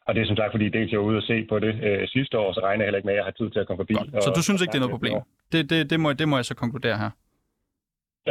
og 0.06 0.14
det 0.14 0.22
er 0.22 0.26
som 0.26 0.36
sagt, 0.36 0.52
fordi 0.52 0.68
dels 0.68 0.92
jeg 0.92 1.00
var 1.00 1.06
ude 1.06 1.16
og 1.16 1.22
se 1.22 1.46
på 1.48 1.58
det 1.58 1.74
øh, 1.88 2.08
sidste 2.08 2.38
år, 2.38 2.52
så 2.52 2.60
regner 2.60 2.84
jeg 2.84 2.86
heller 2.86 2.98
ikke 2.98 3.06
med, 3.06 3.14
at 3.14 3.18
jeg 3.18 3.24
har 3.24 3.36
tid 3.40 3.50
til 3.50 3.58
at 3.58 3.66
komme 3.66 3.80
forbi. 3.80 3.94
Godt. 3.94 4.24
Så 4.24 4.30
du 4.36 4.42
synes 4.42 4.62
ikke, 4.62 4.72
det 4.72 4.78
er 4.78 4.86
noget 4.86 4.96
problem? 4.98 5.14
Det, 5.52 5.70
det, 5.70 5.90
det, 5.90 6.00
må, 6.00 6.12
det 6.12 6.28
må 6.28 6.36
jeg 6.36 6.44
så 6.44 6.54
konkludere 6.54 6.98
her. 6.98 7.10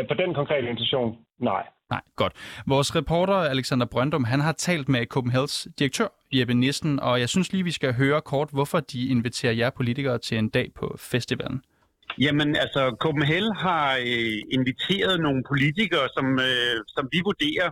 På 0.08 0.14
den 0.14 0.34
konkrete 0.34 0.70
intention, 0.70 1.18
nej. 1.40 1.64
Nej, 1.90 2.02
godt. 2.16 2.34
Vores 2.68 2.96
reporter 2.96 3.34
Alexander 3.34 3.86
Brøndum, 3.86 4.24
han 4.24 4.40
har 4.40 4.52
talt 4.52 4.90
med 4.90 5.06
Copenhagen's 5.18 5.74
direktør 5.80 6.08
Jeppe 6.34 6.54
Nissen, 6.54 7.00
og 7.00 7.20
jeg 7.20 7.30
synes 7.30 7.52
lige, 7.54 7.64
vi 7.64 7.72
skal 7.72 7.94
høre 7.94 8.22
kort, 8.22 8.50
hvorfor 8.52 8.80
de 8.80 9.08
inviterer 9.08 9.54
jer 9.54 9.70
politikere 9.70 10.18
til 10.18 10.38
en 10.38 10.50
dag 10.50 10.72
på 10.76 10.96
festivalen. 11.00 11.62
Jamen, 12.20 12.56
altså, 12.56 12.96
Copenhagen 13.00 13.56
har 13.56 13.96
øh, 13.96 14.38
inviteret 14.58 15.20
nogle 15.20 15.44
politikere, 15.48 16.08
som, 16.16 16.26
øh, 16.40 16.76
som 16.88 17.10
vi 17.12 17.20
vurderer 17.24 17.70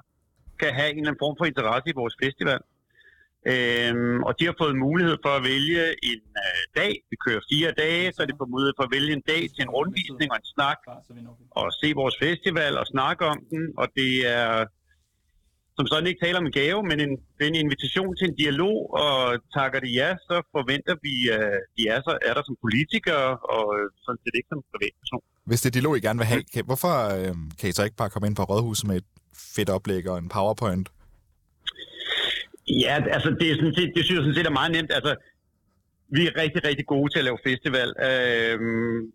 kan 0.60 0.74
have 0.74 0.89
en 0.92 0.98
eller 0.98 1.10
anden 1.10 1.24
form 1.24 1.36
for 1.39 1.45
interesse 1.45 1.89
i 1.89 1.95
vores 1.95 2.16
festival. 2.24 2.60
Øhm, 3.53 4.19
og 4.27 4.31
de 4.39 4.44
har 4.50 4.56
fået 4.62 4.75
mulighed 4.88 5.18
for 5.25 5.33
at 5.38 5.44
vælge 5.51 5.83
en 6.12 6.24
øh, 6.45 6.62
dag. 6.80 6.94
Vi 7.12 7.15
kører 7.25 7.42
fire 7.51 7.71
dage, 7.83 8.06
så 8.13 8.25
det 8.25 8.38
på 8.38 8.47
mulighed 8.53 8.74
for 8.77 8.83
at 8.88 8.92
vælge 8.97 9.13
en 9.13 9.25
dag 9.33 9.42
til 9.53 9.62
en 9.65 9.74
rundvisning 9.77 10.30
og 10.33 10.38
en 10.44 10.47
snak. 10.56 10.80
Og 11.59 11.65
se 11.81 11.88
vores 12.01 12.15
festival 12.25 12.74
og 12.81 12.86
snakke 12.94 13.24
om 13.33 13.39
den. 13.51 13.63
Og 13.81 13.88
det 14.00 14.12
er 14.38 14.65
som 15.77 15.88
sådan 15.88 16.07
ikke 16.07 16.25
taler 16.25 16.39
om 16.39 16.45
en 16.45 16.57
gave, 16.62 16.80
men 16.89 16.97
en, 17.06 17.13
en 17.47 17.56
invitation 17.56 18.12
til 18.18 18.25
en 18.30 18.36
dialog, 18.44 18.77
og 19.03 19.15
takker 19.57 19.80
de 19.86 19.89
ja, 20.01 20.09
så 20.27 20.36
forventer 20.56 20.95
vi, 21.06 21.13
at 21.39 21.50
de 21.75 21.81
er, 21.94 22.00
så, 22.07 22.12
er 22.30 22.33
der 22.38 22.44
som 22.45 22.56
politikere, 22.65 23.30
og 23.56 23.65
øh, 23.77 23.86
sådan 24.06 24.19
set 24.24 24.36
ikke 24.39 24.50
som 24.53 24.62
privatperson. 24.71 25.21
Hvis 25.50 25.62
det 25.62 25.69
er 25.69 25.75
dialog, 25.77 25.98
I 25.98 26.00
gerne 26.07 26.19
vil 26.19 26.27
have, 26.31 26.44
kan, 26.53 26.65
hvorfor 26.65 26.94
øh, 27.18 27.36
kan 27.59 27.69
I 27.69 27.71
så 27.71 27.83
ikke 27.83 28.00
bare 28.01 28.09
komme 28.09 28.27
ind 28.27 28.36
på 28.36 28.44
Rådhuset 28.44 28.88
med 28.89 28.98
et 29.01 29.09
fedt 29.56 29.69
oplæg 29.69 30.09
og 30.09 30.18
en 30.18 30.30
powerpoint? 30.30 30.88
Ja, 32.67 33.03
altså 33.12 33.29
det, 33.39 33.51
er 33.51 33.55
sådan 33.55 33.75
set, 33.75 33.91
det 33.95 34.05
synes 34.05 34.17
jeg 34.17 34.24
sådan 34.24 34.36
set 34.36 34.48
er 34.48 34.60
meget 34.60 34.72
nemt. 34.72 34.91
Altså, 34.93 35.15
vi 36.10 36.27
er 36.27 36.41
rigtig, 36.43 36.62
rigtig 36.67 36.86
gode 36.86 37.10
til 37.12 37.19
at 37.19 37.25
lave 37.25 37.45
festival. 37.50 37.89
Øhm, 38.10 39.12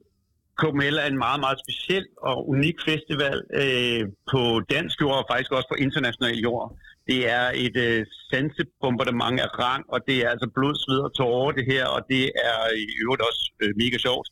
KML 0.61 0.97
er 1.03 1.09
en 1.13 1.23
meget, 1.27 1.41
meget 1.41 1.59
speciel 1.65 2.07
og 2.29 2.49
unik 2.49 2.77
festival 2.91 3.37
øh, 3.63 4.03
på 4.33 4.43
dansk 4.75 4.97
jord 5.01 5.19
og 5.23 5.27
faktisk 5.31 5.53
også 5.53 5.69
på 5.71 5.79
international 5.87 6.37
jord. 6.47 6.67
Det 7.09 7.21
er 7.39 7.47
et 7.67 7.77
øh, 7.87 8.07
sansebombardement 8.31 9.41
af 9.41 9.51
rang, 9.59 9.85
og 9.95 9.99
det 10.09 10.17
er 10.25 10.29
altså 10.35 10.49
blod, 10.57 10.75
sved 10.85 11.01
og 11.07 11.15
tårer 11.15 11.53
det 11.59 11.65
her, 11.73 11.85
og 11.87 12.01
det 12.13 12.25
er 12.49 12.59
i 12.93 12.95
øvrigt 13.05 13.23
også 13.29 13.43
øh, 13.63 13.71
mega 13.83 13.99
sjovt. 14.07 14.29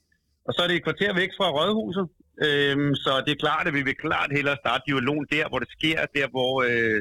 Og 0.46 0.50
så 0.54 0.58
er 0.62 0.68
det 0.68 0.76
et 0.76 0.86
kvarter 0.88 1.12
væk 1.20 1.30
fra 1.38 1.48
Rådhuset, 1.56 2.06
øh, 2.46 2.76
så 3.04 3.12
det 3.24 3.32
er 3.32 3.44
klart, 3.46 3.66
at 3.68 3.74
vi 3.78 3.82
vil 3.88 4.02
klart 4.06 4.30
hellere 4.36 4.62
starte 4.62 4.82
dialogen 4.86 5.26
der, 5.36 5.48
hvor 5.48 5.58
det 5.58 5.70
sker, 5.76 5.98
der 6.16 6.26
hvor 6.34 6.52
øh, 6.68 7.00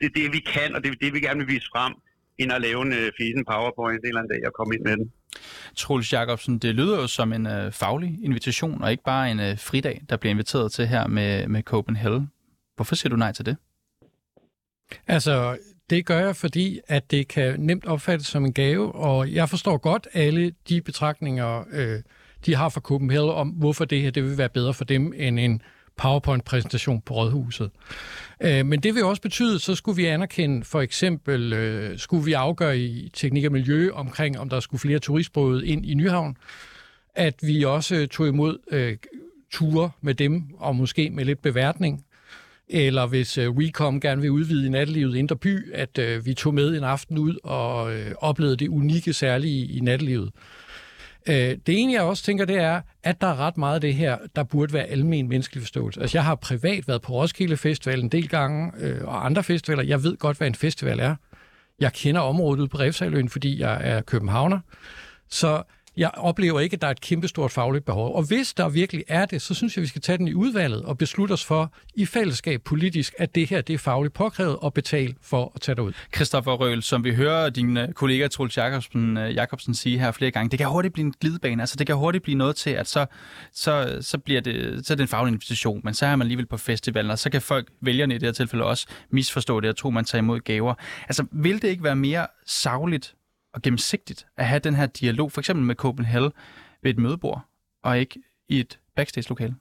det 0.00 0.06
er 0.06 0.14
det, 0.20 0.32
vi 0.32 0.38
kan, 0.38 0.74
og 0.74 0.82
det 0.84 0.90
er 0.90 0.94
det, 1.00 1.14
vi 1.14 1.20
gerne 1.20 1.38
vil 1.40 1.54
vise 1.54 1.68
frem, 1.74 1.94
end 2.38 2.52
at 2.52 2.60
lave 2.60 2.82
en 2.82 2.92
øh, 2.92 3.12
fisen 3.18 3.44
powerpoint 3.44 4.00
en 4.00 4.08
eller 4.08 4.20
anden 4.20 4.32
dag 4.34 4.46
og 4.46 4.52
komme 4.52 4.74
ind 4.74 4.82
med 4.84 4.96
den. 4.96 5.12
Troels 5.76 6.12
Jacobsen, 6.12 6.58
det 6.58 6.74
lyder 6.74 7.00
jo 7.00 7.06
som 7.06 7.32
en 7.32 7.46
øh, 7.46 7.72
faglig 7.72 8.18
invitation, 8.24 8.82
og 8.82 8.90
ikke 8.90 9.04
bare 9.04 9.30
en 9.30 9.40
øh, 9.40 9.58
fridag, 9.58 10.02
der 10.08 10.16
bliver 10.16 10.30
inviteret 10.30 10.72
til 10.72 10.86
her 10.86 11.06
med, 11.06 11.48
med 11.48 11.62
Copenhagen. 11.62 12.30
Hvorfor 12.76 12.94
siger 12.94 13.10
du 13.10 13.16
nej 13.16 13.32
til 13.32 13.46
det? 13.46 13.56
Altså, 15.06 15.58
det 15.90 16.06
gør 16.06 16.18
jeg, 16.18 16.36
fordi 16.36 16.80
at 16.88 17.10
det 17.10 17.28
kan 17.28 17.60
nemt 17.60 17.86
opfattes 17.86 18.26
som 18.26 18.44
en 18.44 18.52
gave, 18.52 18.94
og 18.94 19.32
jeg 19.32 19.48
forstår 19.48 19.76
godt 19.76 20.08
alle 20.12 20.52
de 20.68 20.80
betragtninger, 20.80 21.64
øh, 21.72 22.02
de 22.46 22.54
har 22.54 22.68
fra 22.68 22.80
Copenhagen 22.80 23.30
om, 23.30 23.48
hvorfor 23.48 23.84
det 23.84 24.02
her 24.02 24.10
det 24.10 24.24
vil 24.24 24.38
være 24.38 24.48
bedre 24.48 24.74
for 24.74 24.84
dem 24.84 25.12
end 25.16 25.40
en 25.40 25.62
PowerPoint-præsentation 25.96 27.00
på 27.00 27.14
Rådhuset. 27.14 27.70
Øh, 28.40 28.66
men 28.66 28.80
det 28.80 28.94
vil 28.94 29.04
også 29.04 29.22
betyde, 29.22 29.58
så 29.58 29.74
skulle 29.74 29.96
vi 29.96 30.06
anerkende, 30.06 30.64
for 30.64 30.80
eksempel, 30.80 31.52
øh, 31.52 31.98
skulle 31.98 32.24
vi 32.24 32.32
afgøre 32.32 32.78
i 32.78 33.10
teknik 33.14 33.44
og 33.44 33.52
miljø 33.52 33.90
omkring, 33.92 34.38
om 34.38 34.48
der 34.48 34.60
skulle 34.60 34.80
flere 34.80 34.98
turistbåde 34.98 35.66
ind 35.66 35.86
i 35.86 35.94
Nyhavn, 35.94 36.36
at 37.14 37.34
vi 37.42 37.62
også 37.62 37.96
øh, 37.96 38.08
tog 38.08 38.28
imod 38.28 38.58
øh, 38.70 38.96
ture 39.50 39.90
med 40.00 40.14
dem, 40.14 40.44
og 40.58 40.76
måske 40.76 41.10
med 41.10 41.24
lidt 41.24 41.42
beværtning, 41.42 42.04
eller 42.68 43.06
hvis 43.06 43.38
øh, 43.38 43.50
Recom 43.50 44.00
gerne 44.00 44.20
vil 44.20 44.30
udvide 44.30 44.66
i 44.66 44.68
nattelivet 44.68 45.16
i 45.16 45.18
Indre 45.18 45.36
By, 45.36 45.72
at 45.72 45.98
øh, 45.98 46.26
vi 46.26 46.34
tog 46.34 46.54
med 46.54 46.76
en 46.76 46.84
aften 46.84 47.18
ud 47.18 47.36
og 47.44 47.94
øh, 47.94 48.12
oplevede 48.18 48.56
det 48.56 48.68
unikke 48.68 49.12
særlige 49.12 49.66
i 49.66 49.80
nattelivet. 49.80 50.30
Øh, 51.28 51.56
det 51.66 51.80
ene, 51.82 51.92
jeg 51.92 52.02
også 52.02 52.22
tænker, 52.22 52.44
det 52.44 52.56
er, 52.56 52.80
at 53.02 53.20
der 53.20 53.26
er 53.26 53.36
ret 53.40 53.56
meget 53.56 53.74
af 53.74 53.80
det 53.80 53.94
her, 53.94 54.18
der 54.36 54.42
burde 54.42 54.72
være 54.72 54.84
almen 54.84 55.28
menneskelig 55.28 55.62
forståelse. 55.62 56.00
Altså, 56.00 56.18
jeg 56.18 56.24
har 56.24 56.34
privat 56.34 56.88
været 56.88 57.02
på 57.02 57.12
Roskilde 57.12 57.56
Festival 57.56 58.00
en 58.00 58.08
del 58.08 58.28
gange, 58.28 58.72
øh, 58.78 59.04
og 59.04 59.26
andre 59.26 59.42
festivaler. 59.42 59.82
Jeg 59.82 60.02
ved 60.02 60.16
godt, 60.16 60.36
hvad 60.36 60.46
en 60.46 60.54
festival 60.54 61.00
er. 61.00 61.16
Jeg 61.80 61.92
kender 61.92 62.20
området 62.20 62.60
ude 62.60 62.68
på 62.68 62.78
Refsaløen, 62.78 63.28
fordi 63.28 63.60
jeg 63.60 63.80
er 63.82 64.00
københavner. 64.00 64.60
Så 65.28 65.62
jeg 65.96 66.10
oplever 66.14 66.60
ikke, 66.60 66.74
at 66.74 66.80
der 66.80 66.86
er 66.86 66.90
et 66.90 67.00
kæmpestort 67.00 67.50
fagligt 67.50 67.84
behov. 67.84 68.14
Og 68.14 68.22
hvis 68.22 68.54
der 68.54 68.68
virkelig 68.68 69.04
er 69.08 69.26
det, 69.26 69.42
så 69.42 69.54
synes 69.54 69.76
jeg, 69.76 69.82
vi 69.82 69.86
skal 69.86 70.02
tage 70.02 70.18
den 70.18 70.28
i 70.28 70.34
udvalget 70.34 70.82
og 70.82 70.98
beslutte 70.98 71.32
os 71.32 71.44
for 71.44 71.72
i 71.94 72.06
fællesskab 72.06 72.62
politisk, 72.62 73.14
at 73.18 73.34
det 73.34 73.48
her 73.48 73.60
det 73.60 73.74
er 73.74 73.78
fagligt 73.78 74.14
påkrævet 74.14 74.56
og 74.56 74.74
betale 74.74 75.14
for 75.22 75.52
at 75.54 75.60
tage 75.60 75.76
det 75.76 75.82
ud. 75.82 75.92
Christoffer 76.14 76.52
Røhl, 76.52 76.82
som 76.82 77.04
vi 77.04 77.14
hører 77.14 77.50
din 77.50 77.76
øh, 77.76 77.92
kollega 77.92 78.28
Troels 78.28 78.56
Jacobsen, 78.56 79.16
øh, 79.16 79.34
Jacobsen 79.34 79.74
sige 79.74 79.98
her 79.98 80.12
flere 80.12 80.30
gange, 80.30 80.50
det 80.50 80.58
kan 80.58 80.68
hurtigt 80.68 80.94
blive 80.94 81.06
en 81.06 81.14
glidebane. 81.20 81.62
Altså, 81.62 81.76
det 81.76 81.86
kan 81.86 81.96
hurtigt 81.96 82.24
blive 82.24 82.38
noget 82.38 82.56
til, 82.56 82.70
at 82.70 82.88
så, 82.88 83.06
så, 83.52 83.98
så, 84.00 84.18
bliver 84.18 84.40
det, 84.40 84.86
så 84.86 84.92
er 84.92 84.96
det 84.96 85.02
en 85.02 85.08
faglig 85.08 85.32
invitation, 85.32 85.80
men 85.84 85.94
så 85.94 86.06
er 86.06 86.16
man 86.16 86.24
alligevel 86.24 86.46
på 86.46 86.56
festivalen, 86.56 87.10
og 87.10 87.18
så 87.18 87.30
kan 87.30 87.42
folk, 87.42 87.68
vælgerne 87.80 88.14
i 88.14 88.18
det 88.18 88.26
her 88.26 88.32
tilfælde 88.32 88.64
også, 88.64 88.86
misforstå 89.10 89.60
det 89.60 89.70
og 89.70 89.76
tro, 89.76 89.90
man 89.90 90.04
tager 90.04 90.22
imod 90.22 90.40
gaver. 90.40 90.74
Altså, 91.02 91.24
vil 91.32 91.62
det 91.62 91.68
ikke 91.68 91.84
være 91.84 91.96
mere 91.96 92.26
savligt 92.46 93.14
og 93.56 93.62
gennemsigtigt 93.62 94.26
at 94.36 94.46
have 94.46 94.58
den 94.58 94.74
her 94.74 94.86
dialog, 94.86 95.32
for 95.32 95.40
eksempel 95.40 95.64
med 95.64 95.74
Copenhagen 95.74 96.32
ved 96.82 96.90
et 96.90 96.98
mødebord, 96.98 97.40
og 97.82 97.98
ikke 97.98 98.16
i 98.48 98.60
et 98.60 98.78
backstage-lokale? 98.96 99.54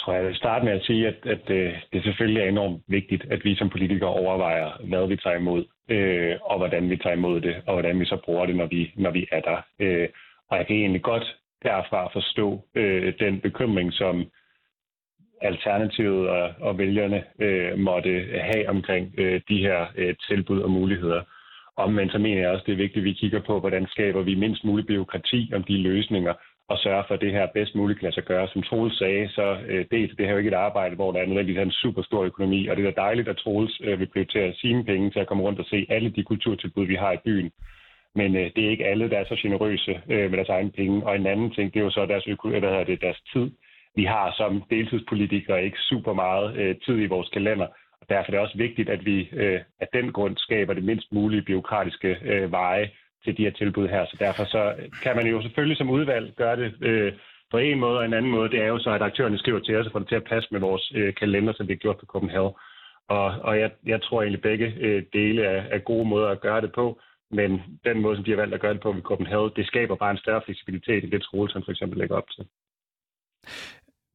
tror 0.00 0.12
jeg, 0.12 0.22
jeg 0.22 0.28
vil 0.28 0.36
starte 0.36 0.64
med 0.64 0.72
at 0.72 0.84
sige, 0.84 1.08
at, 1.08 1.26
at 1.26 1.50
øh, 1.50 1.72
det 1.92 2.04
selvfølgelig 2.04 2.42
er 2.42 2.48
enormt 2.48 2.82
vigtigt, 2.86 3.24
at 3.30 3.44
vi 3.44 3.54
som 3.56 3.70
politikere 3.70 4.10
overvejer, 4.10 4.70
hvad 4.88 5.08
vi 5.08 5.16
tager 5.16 5.36
imod, 5.36 5.64
øh, 5.88 6.36
og 6.42 6.58
hvordan 6.58 6.90
vi 6.90 6.96
tager 6.96 7.16
imod 7.16 7.40
det, 7.40 7.56
og 7.66 7.72
hvordan 7.72 8.00
vi 8.00 8.04
så 8.04 8.16
bruger 8.24 8.46
det, 8.46 8.56
når 8.56 8.66
vi, 8.66 8.92
når 8.96 9.10
vi 9.10 9.26
er 9.32 9.40
der. 9.40 9.58
Øh, 9.78 10.08
og 10.50 10.58
jeg 10.58 10.66
kan 10.66 10.76
egentlig 10.76 11.02
godt 11.02 11.36
derfra 11.62 12.08
forstå 12.12 12.64
øh, 12.74 13.14
den 13.18 13.40
bekymring, 13.40 13.92
som 13.92 14.24
Alternativet 15.42 16.28
og, 16.28 16.54
og 16.60 16.78
vælgerne 16.78 17.24
øh, 17.38 17.78
måtte 17.78 18.40
have 18.40 18.68
omkring 18.68 19.14
øh, 19.18 19.40
de 19.48 19.58
her 19.58 19.86
øh, 19.96 20.14
tilbud 20.28 20.60
og 20.60 20.70
muligheder. 20.70 21.22
Omvendt 21.86 22.12
så 22.12 22.18
mener 22.18 22.40
jeg 22.40 22.50
også, 22.50 22.64
det 22.66 22.72
er 22.72 22.84
vigtigt, 22.84 23.02
at 23.02 23.04
vi 23.04 23.12
kigger 23.12 23.40
på, 23.40 23.60
hvordan 23.60 23.86
skaber 23.86 24.22
vi 24.22 24.34
mindst 24.34 24.64
mulig 24.64 24.86
byråkrati 24.86 25.50
om 25.54 25.62
de 25.62 25.76
løsninger, 25.76 26.34
og 26.70 26.78
sørge 26.78 27.04
for, 27.06 27.14
at 27.14 27.20
det 27.20 27.32
her 27.32 27.46
bedst 27.54 27.74
muligt 27.74 27.98
kan 27.98 28.06
lade 28.06 28.14
sig 28.14 28.24
gøre. 28.24 28.48
Som 28.48 28.62
Troels 28.62 28.98
sagde, 28.98 29.28
så 29.28 29.46
øh, 29.68 29.84
dels 29.90 30.16
det 30.16 30.26
her 30.26 30.28
er 30.28 30.32
jo 30.32 30.38
ikke 30.38 30.48
et 30.48 30.64
arbejde, 30.68 30.94
hvor 30.94 31.12
der 31.12 31.20
er 31.20 31.26
nødvendigvis 31.26 31.62
en 31.62 31.70
super 31.70 32.02
stor 32.02 32.22
økonomi, 32.24 32.66
og 32.66 32.76
det 32.76 32.86
er 32.86 32.90
da 32.90 33.00
dejligt, 33.00 33.28
at 33.28 33.36
Troels 33.36 33.80
øh, 33.84 34.00
vil 34.00 34.06
prioritere 34.12 34.54
sine 34.54 34.84
penge 34.84 35.10
til 35.10 35.20
at 35.20 35.26
komme 35.26 35.42
rundt 35.42 35.60
og 35.60 35.66
se 35.66 35.86
alle 35.88 36.10
de 36.10 36.22
kulturtilbud, 36.24 36.86
vi 36.86 36.94
har 36.94 37.12
i 37.12 37.24
byen. 37.24 37.50
Men 38.14 38.36
øh, 38.36 38.50
det 38.56 38.64
er 38.64 38.70
ikke 38.70 38.86
alle, 38.86 39.10
der 39.10 39.18
er 39.18 39.24
så 39.24 39.36
generøse 39.42 40.00
øh, 40.10 40.30
med 40.30 40.36
deres 40.38 40.48
egne 40.48 40.70
penge. 40.70 41.06
Og 41.06 41.16
en 41.16 41.26
anden 41.26 41.50
ting, 41.50 41.74
det 41.74 41.80
er 41.80 41.84
jo 41.84 41.90
så 41.90 42.06
deres, 42.06 42.26
øko- 42.26 42.52
øh, 42.54 42.58
hvad 42.58 42.70
hedder 42.70 42.84
det, 42.84 43.00
deres 43.00 43.20
tid. 43.32 43.50
Vi 43.96 44.04
har 44.04 44.34
som 44.36 44.62
deltidspolitikere 44.70 45.64
ikke 45.64 45.78
super 45.78 46.12
meget 46.12 46.56
øh, 46.56 46.76
tid 46.84 47.02
i 47.02 47.06
vores 47.06 47.28
kalender, 47.28 47.66
og 48.00 48.06
derfor 48.08 48.28
er 48.28 48.30
det 48.30 48.40
også 48.40 48.58
vigtigt, 48.58 48.88
at 48.88 49.04
vi 49.04 49.28
øh, 49.32 49.60
af 49.80 49.88
den 49.92 50.12
grund 50.12 50.36
skaber 50.36 50.74
det 50.74 50.84
mindst 50.84 51.12
mulige 51.12 51.42
byråkratiske 51.42 52.16
øh, 52.22 52.52
veje 52.52 52.90
til 53.24 53.36
de 53.36 53.42
her 53.42 53.50
tilbud 53.50 53.88
her. 53.88 54.06
Så 54.06 54.16
derfor 54.18 54.44
så 54.44 54.74
kan 55.02 55.16
man 55.16 55.26
jo 55.26 55.42
selvfølgelig 55.42 55.76
som 55.76 55.90
udvalg 55.90 56.34
gøre 56.36 56.56
det 56.56 56.74
øh, 56.82 57.12
på 57.50 57.58
en 57.58 57.80
måde, 57.80 57.98
og 57.98 58.04
en 58.04 58.14
anden 58.14 58.30
måde, 58.30 58.50
det 58.50 58.60
er 58.60 58.66
jo 58.66 58.78
så, 58.78 58.90
at 58.90 59.02
aktørerne 59.02 59.38
skriver 59.38 59.58
til 59.60 59.76
os 59.76 59.86
og 59.86 59.92
får 59.92 59.98
det 59.98 60.08
til 60.08 60.22
at 60.22 60.28
passe 60.32 60.48
med 60.52 60.60
vores 60.60 60.92
øh, 60.94 61.14
kalender, 61.14 61.52
som 61.52 61.68
vi 61.68 61.72
har 61.72 61.78
gjort 61.84 61.98
på 61.98 62.06
Copenhagen. 62.06 62.52
Og, 63.08 63.26
og 63.48 63.58
jeg, 63.60 63.70
jeg 63.86 64.02
tror 64.02 64.22
egentlig, 64.22 64.42
begge 64.42 64.74
øh, 64.80 65.02
dele 65.12 65.42
er, 65.42 65.62
er 65.70 65.78
gode 65.78 66.08
måder 66.08 66.28
at 66.28 66.40
gøre 66.40 66.60
det 66.60 66.72
på, 66.72 67.00
men 67.30 67.62
den 67.84 68.00
måde, 68.00 68.16
som 68.16 68.24
de 68.24 68.30
har 68.30 68.36
valgt 68.36 68.54
at 68.54 68.60
gøre 68.60 68.74
det 68.74 68.80
på 68.80 68.92
ved 68.92 69.02
Copenhagen, 69.02 69.50
det 69.56 69.66
skaber 69.66 69.96
bare 69.96 70.10
en 70.10 70.18
større 70.24 70.42
fleksibilitet 70.44 71.04
i 71.04 71.10
det 71.10 71.22
skole, 71.22 71.50
som 71.50 71.62
for 71.64 71.70
eksempel 71.70 71.98
lægger 71.98 72.16
op 72.16 72.30
til. 72.36 72.46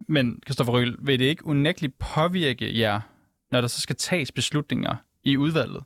Men, 0.08 0.40
Kristoffer 0.46 0.74
Røhl, 0.74 0.96
vil 1.00 1.20
det 1.20 1.26
ikke 1.26 1.48
unægteligt 1.48 1.94
påvirke 2.16 2.80
jer, 2.80 3.00
når 3.56 3.62
der 3.62 3.68
så 3.68 3.82
skal 3.82 3.96
tages 3.96 4.32
beslutninger 4.32 4.96
i 5.24 5.38
udvalget? 5.38 5.84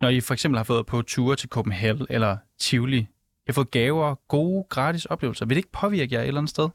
Når 0.00 0.08
I 0.08 0.20
for 0.20 0.32
eksempel 0.32 0.56
har 0.56 0.64
fået 0.64 0.86
på 0.86 1.02
ture 1.02 1.36
til 1.36 1.48
Copenhagen 1.48 2.06
eller 2.10 2.36
Tivoli, 2.58 2.98
I 2.98 3.46
har 3.46 3.52
fået 3.52 3.70
gaver, 3.70 4.14
gode, 4.28 4.64
gratis 4.68 5.04
oplevelser. 5.04 5.46
Vil 5.46 5.54
det 5.56 5.62
ikke 5.64 5.78
påvirke 5.82 6.14
jer 6.14 6.20
et 6.20 6.26
eller 6.26 6.40
andet 6.40 6.50
sted? 6.50 6.68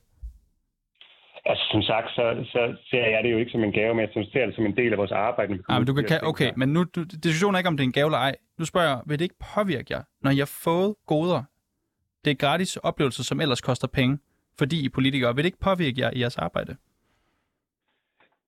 Altså, 1.46 1.64
som 1.72 1.82
sagt, 1.82 2.08
så, 2.10 2.46
så 2.54 2.62
ser 2.90 3.06
jeg 3.14 3.24
det 3.24 3.32
jo 3.32 3.38
ikke 3.38 3.52
som 3.52 3.64
en 3.64 3.72
gave, 3.72 3.96
men 3.96 4.02
jeg 4.02 4.26
ser 4.34 4.46
det 4.46 4.56
som 4.56 4.66
en 4.66 4.76
del 4.78 4.92
af 4.92 4.98
vores 4.98 5.12
arbejde. 5.12 5.60
Ja, 5.70 5.80
men 5.80 5.88
du 5.88 5.94
kan, 5.94 6.20
okay, 6.24 6.52
men 6.56 6.70
nu, 6.70 6.84
du, 6.96 7.04
diskussionen 7.04 7.56
er 7.56 7.60
ikke, 7.60 7.68
om 7.68 7.78
det 7.78 7.84
er 7.84 7.88
en 7.88 7.92
gave 7.92 8.06
eller 8.06 8.18
ej. 8.18 8.36
Nu 8.60 8.66
spørger 8.66 8.88
jeg, 8.88 9.02
vil 9.06 9.20
det 9.20 9.26
ikke 9.26 9.40
påvirke 9.56 9.94
jer, 9.94 10.02
når 10.22 10.32
I 10.32 10.38
har 10.38 10.52
fået 10.64 10.96
goder? 11.08 11.44
Det 12.26 12.32
er 12.32 12.36
gratis 12.36 12.78
oplevelser, 12.78 13.24
som 13.24 13.42
ellers 13.42 13.62
koster 13.62 13.88
penge, 13.88 14.20
fordi 14.58 14.82
I 14.82 14.86
er 14.86 14.90
politikere. 14.94 15.36
Vil 15.36 15.44
det 15.44 15.48
ikke 15.48 15.60
påvirke 15.60 16.02
jer 16.02 16.12
i 16.16 16.20
jeres 16.20 16.38
arbejde? 16.38 16.76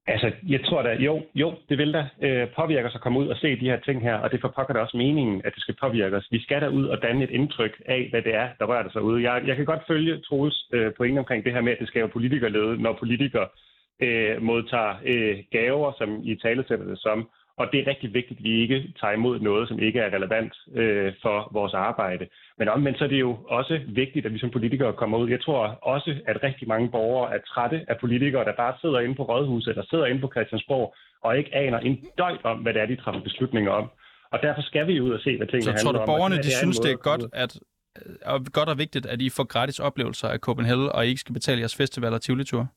Altså, 0.07 0.31
jeg 0.48 0.65
tror 0.65 0.81
da, 0.81 0.93
jo, 0.93 1.22
jo, 1.36 1.53
det 1.69 1.77
vil 1.77 1.93
da 1.93 2.07
øh, 2.22 2.48
påvirke 2.55 2.88
os 2.88 2.95
at 2.95 3.01
komme 3.01 3.19
ud 3.19 3.27
og 3.27 3.38
se 3.38 3.60
de 3.60 3.69
her 3.69 3.79
ting 3.79 4.01
her, 4.01 4.15
og 4.15 4.31
det 4.31 4.41
forpokker 4.41 4.74
da 4.74 4.79
også 4.79 4.98
meningen, 4.98 5.41
at 5.45 5.53
det 5.55 5.62
skal 5.62 5.75
påvirke 5.81 6.15
os. 6.15 6.27
Vi 6.31 6.41
skal 6.43 6.62
da 6.62 6.67
ud 6.67 6.86
og 6.86 7.01
danne 7.01 7.24
et 7.24 7.29
indtryk 7.29 7.81
af, 7.86 8.07
hvad 8.10 8.22
det 8.22 8.36
er, 8.36 8.50
der 8.60 8.65
rører 8.65 8.89
sig 8.89 9.01
ude. 9.01 9.31
Jeg, 9.31 9.48
jeg 9.48 9.55
kan 9.55 9.65
godt 9.65 9.88
følge 9.88 10.19
Troels 10.19 10.69
øh, 10.74 10.93
pointe 10.98 11.19
omkring 11.19 11.45
det 11.45 11.53
her 11.53 11.62
med, 11.62 11.72
at 11.72 11.79
det 11.79 11.88
skal 11.88 12.00
jo 12.00 12.07
politikerlede, 12.07 12.81
når 12.81 12.93
politikere 12.93 13.48
øh, 14.00 14.41
modtager 14.41 14.95
øh, 15.05 15.38
gaver, 15.51 15.93
som 15.98 16.22
I 16.24 16.36
talesætter 16.36 16.86
det 16.86 17.00
som, 17.00 17.29
og 17.57 17.65
det 17.72 17.79
er 17.79 17.88
rigtig 17.88 18.13
vigtigt, 18.13 18.39
at 18.39 18.43
vi 18.43 18.62
ikke 18.62 18.93
tager 19.00 19.13
imod 19.13 19.39
noget, 19.39 19.67
som 19.67 19.79
ikke 19.79 20.00
er 20.00 20.15
relevant 20.17 20.53
øh, 20.75 21.13
for 21.22 21.50
vores 21.51 21.74
arbejde. 21.74 22.27
Men 22.60 22.69
omvendt 22.69 22.98
så 22.98 23.03
er 23.03 23.07
det 23.07 23.19
jo 23.19 23.38
også 23.48 23.79
vigtigt, 23.88 24.25
at 24.25 24.33
vi 24.33 24.39
som 24.39 24.50
politikere 24.50 24.93
kommer 24.93 25.17
ud. 25.17 25.29
Jeg 25.29 25.41
tror 25.41 25.62
også, 25.93 26.15
at 26.27 26.43
rigtig 26.43 26.67
mange 26.67 26.89
borgere 26.89 27.36
er 27.36 27.39
trætte 27.53 27.86
af 27.88 27.98
politikere, 28.01 28.45
der 28.45 28.55
bare 28.55 28.74
sidder 28.81 29.00
inde 29.00 29.15
på 29.15 29.24
Rådhuset 29.24 29.69
eller 29.69 29.86
sidder 29.89 30.05
inde 30.05 30.22
på 30.22 30.29
Christiansborg 30.33 30.95
og 31.24 31.38
ikke 31.38 31.55
aner 31.55 31.79
en 31.79 31.95
døjt 32.17 32.45
om, 32.45 32.57
hvad 32.57 32.74
det 32.74 32.81
er, 32.81 32.86
de 32.86 32.95
træffer 32.95 33.22
beslutninger 33.22 33.72
om. 33.72 33.89
Og 34.31 34.39
derfor 34.41 34.62
skal 34.62 34.88
vi 34.88 35.01
ud 35.01 35.12
og 35.12 35.19
se, 35.19 35.38
hvad 35.38 35.48
tingene 35.48 35.72
handler 35.72 35.89
om. 35.89 35.95
Så 35.95 36.00
tror 36.00 36.05
du, 36.05 36.05
borgerne 36.05 36.38
de 36.38 36.51
synes, 36.62 36.79
det 36.79 36.91
er 36.91 36.95
godt, 36.95 37.24
at, 37.33 37.60
og 38.25 38.45
godt 38.53 38.69
og 38.69 38.77
vigtigt, 38.77 39.05
at 39.05 39.22
I 39.22 39.29
får 39.29 39.43
gratis 39.43 39.79
oplevelser 39.79 40.27
af 40.27 40.39
Copenhagen, 40.39 40.89
og 40.89 41.05
I 41.05 41.10
ikke 41.10 41.19
skal 41.19 41.33
betale 41.33 41.60
jeres 41.60 41.75
festival 41.75 42.13
og 42.13 42.22
tivolitur? 42.22 42.67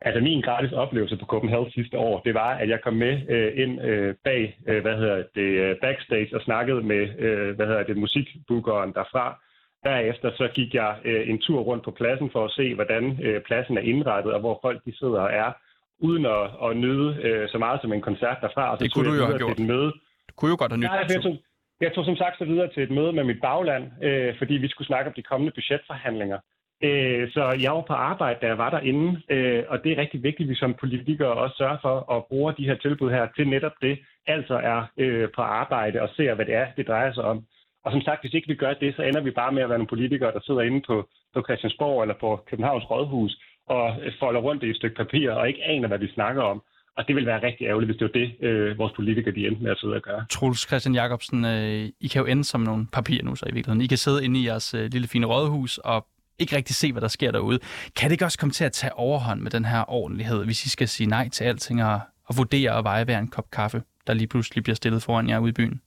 Altså 0.00 0.20
min 0.20 0.40
gratis 0.40 0.72
oplevelse 0.72 1.16
på 1.16 1.26
Copenhagen 1.26 1.70
sidste 1.70 1.98
år, 1.98 2.20
det 2.20 2.34
var, 2.34 2.50
at 2.54 2.68
jeg 2.68 2.80
kom 2.82 2.94
med 2.94 3.14
øh, 3.28 3.52
ind 3.62 3.82
øh, 3.82 4.14
bag, 4.24 4.58
øh, 4.68 4.82
hvad 4.82 4.96
hedder 4.96 5.22
det, 5.34 5.50
øh, 5.64 5.76
backstage 5.82 6.36
og 6.36 6.40
snakkede 6.40 6.82
med, 6.82 7.02
øh, 7.18 7.56
hvad 7.56 7.66
hedder 7.66 7.82
det, 7.82 7.96
musikbookeren 7.96 8.92
derfra. 8.92 9.40
Derefter 9.84 10.30
så 10.34 10.48
gik 10.54 10.74
jeg 10.74 10.96
øh, 11.04 11.28
en 11.30 11.38
tur 11.40 11.60
rundt 11.60 11.84
på 11.84 11.90
pladsen 11.90 12.30
for 12.30 12.44
at 12.44 12.50
se, 12.50 12.74
hvordan 12.74 13.18
øh, 13.22 13.42
pladsen 13.42 13.78
er 13.78 13.82
indrettet, 13.82 14.32
og 14.32 14.40
hvor 14.40 14.58
folk 14.62 14.84
de 14.84 14.98
sidder 14.98 15.20
og 15.20 15.30
er, 15.32 15.52
uden 15.98 16.26
at, 16.26 16.44
at 16.64 16.76
nyde 16.76 17.08
øh, 17.26 17.48
så 17.48 17.58
meget 17.58 17.80
som 17.80 17.92
en 17.92 18.00
koncert 18.00 18.38
derfra. 18.40 18.70
Og 18.70 18.78
så 18.78 18.84
det 18.84 18.94
kunne 18.94 19.08
du 19.10 19.14
jo 19.14 19.26
have 19.26 19.38
gjort. 19.38 19.58
Møde. 19.58 19.92
Du 20.28 20.32
kunne 20.36 20.50
jo 20.50 20.56
godt 20.58 20.72
have 20.72 20.80
nydt. 20.80 20.92
Ja, 20.92 21.14
jeg, 21.14 21.22
tog, 21.22 21.36
jeg 21.80 21.92
tog 21.94 22.04
som 22.04 22.16
sagt 22.16 22.38
så 22.38 22.44
videre 22.44 22.68
til 22.74 22.82
et 22.82 22.90
møde 22.90 23.12
med 23.12 23.24
mit 23.24 23.40
bagland, 23.48 23.84
øh, 24.06 24.38
fordi 24.38 24.54
vi 24.54 24.68
skulle 24.68 24.86
snakke 24.86 25.08
om 25.08 25.14
de 25.16 25.22
kommende 25.22 25.52
budgetforhandlinger. 25.56 26.38
Øh, 26.86 27.30
så 27.34 27.42
jeg 27.64 27.72
var 27.72 27.84
på 27.90 27.92
arbejde, 27.92 28.38
da 28.42 28.46
jeg 28.46 28.58
var 28.58 28.70
derinde, 28.70 29.22
øh, 29.34 29.62
og 29.68 29.84
det 29.84 29.92
er 29.92 30.02
rigtig 30.02 30.22
vigtigt, 30.22 30.46
at 30.46 30.50
vi 30.50 30.54
som 30.54 30.74
politikere 30.74 31.34
også 31.42 31.56
sørger 31.56 31.78
for 31.82 31.96
at 32.14 32.24
bruge 32.24 32.54
de 32.58 32.68
her 32.68 32.76
tilbud 32.76 33.10
her 33.10 33.26
til 33.36 33.48
netop 33.48 33.76
det, 33.82 33.98
altså 34.26 34.54
er 34.54 34.80
øh, 34.98 35.28
på 35.36 35.42
arbejde 35.42 36.02
og 36.02 36.08
ser, 36.16 36.34
hvad 36.34 36.46
det 36.46 36.54
er, 36.54 36.66
det 36.76 36.86
drejer 36.86 37.12
sig 37.12 37.24
om. 37.24 37.44
Og 37.84 37.92
som 37.92 38.02
sagt, 38.02 38.20
hvis 38.20 38.34
ikke 38.34 38.48
vi 38.48 38.54
gør 38.54 38.74
det, 38.74 38.96
så 38.96 39.02
ender 39.02 39.20
vi 39.20 39.30
bare 39.30 39.52
med 39.52 39.62
at 39.62 39.68
være 39.68 39.78
nogle 39.78 39.94
politikere, 39.94 40.32
der 40.32 40.40
sidder 40.46 40.60
inde 40.60 40.82
på, 40.86 41.08
på 41.34 41.42
Christiansborg 41.46 42.02
eller 42.02 42.14
på 42.20 42.40
Københavns 42.50 42.90
Rådhus 42.90 43.32
og 43.66 43.96
folder 44.20 44.40
rundt 44.40 44.62
i 44.62 44.70
et 44.70 44.76
stykke 44.76 44.96
papir 44.96 45.30
og 45.30 45.48
ikke 45.48 45.64
aner, 45.64 45.88
hvad 45.88 45.98
vi 45.98 46.08
snakker 46.08 46.42
om. 46.42 46.62
Og 46.96 47.08
det 47.08 47.16
vil 47.16 47.26
være 47.26 47.42
rigtig 47.42 47.64
ærgerligt, 47.66 47.88
hvis 47.88 47.98
det 47.98 48.04
var 48.08 48.20
det, 48.20 48.28
øh, 48.46 48.78
vores 48.78 48.92
politikere 48.96 49.34
de 49.34 49.46
endte 49.46 49.62
med 49.62 49.70
at 49.70 49.78
sidde 49.78 49.94
og 49.94 50.02
gøre. 50.02 50.26
Troels 50.30 50.68
Christian 50.68 50.94
Jacobsen, 50.94 51.44
øh, 51.44 51.88
I 52.00 52.08
kan 52.12 52.20
jo 52.22 52.26
ende 52.26 52.44
som 52.44 52.60
nogle 52.60 52.86
papirer 52.92 53.24
nu 53.24 53.34
så 53.34 53.46
i 53.48 53.54
virkeligheden. 53.54 53.84
I 53.84 53.86
kan 53.86 53.98
sidde 53.98 54.24
inde 54.24 54.40
i 54.40 54.46
jeres 54.46 54.74
øh, 54.74 54.84
lille 54.92 55.08
fine 55.08 55.26
rådhus 55.26 55.78
og 55.78 56.06
ikke 56.38 56.56
rigtig 56.56 56.76
se, 56.76 56.92
hvad 56.92 57.02
der 57.02 57.08
sker 57.08 57.30
derude. 57.30 57.58
Kan 57.96 58.10
det 58.10 58.12
ikke 58.12 58.24
også 58.24 58.38
komme 58.38 58.52
til 58.52 58.64
at 58.64 58.72
tage 58.72 58.92
overhånd 58.92 59.40
med 59.40 59.50
den 59.50 59.64
her 59.64 59.90
ordentlighed, 59.90 60.44
hvis 60.44 60.64
I 60.64 60.68
skal 60.68 60.88
sige 60.88 61.06
nej 61.06 61.28
til 61.28 61.44
alting 61.44 61.84
og, 61.84 62.00
og 62.24 62.36
vurdere 62.36 62.72
og 62.72 62.84
veje 62.84 63.04
hver 63.04 63.18
en 63.18 63.28
kop 63.28 63.50
kaffe, 63.50 63.82
der 64.06 64.14
lige 64.14 64.26
pludselig 64.26 64.64
bliver 64.64 64.76
stillet 64.76 65.02
foran 65.02 65.28
jer 65.28 65.38
ude 65.38 65.50
i 65.50 65.52
byen? 65.52 65.80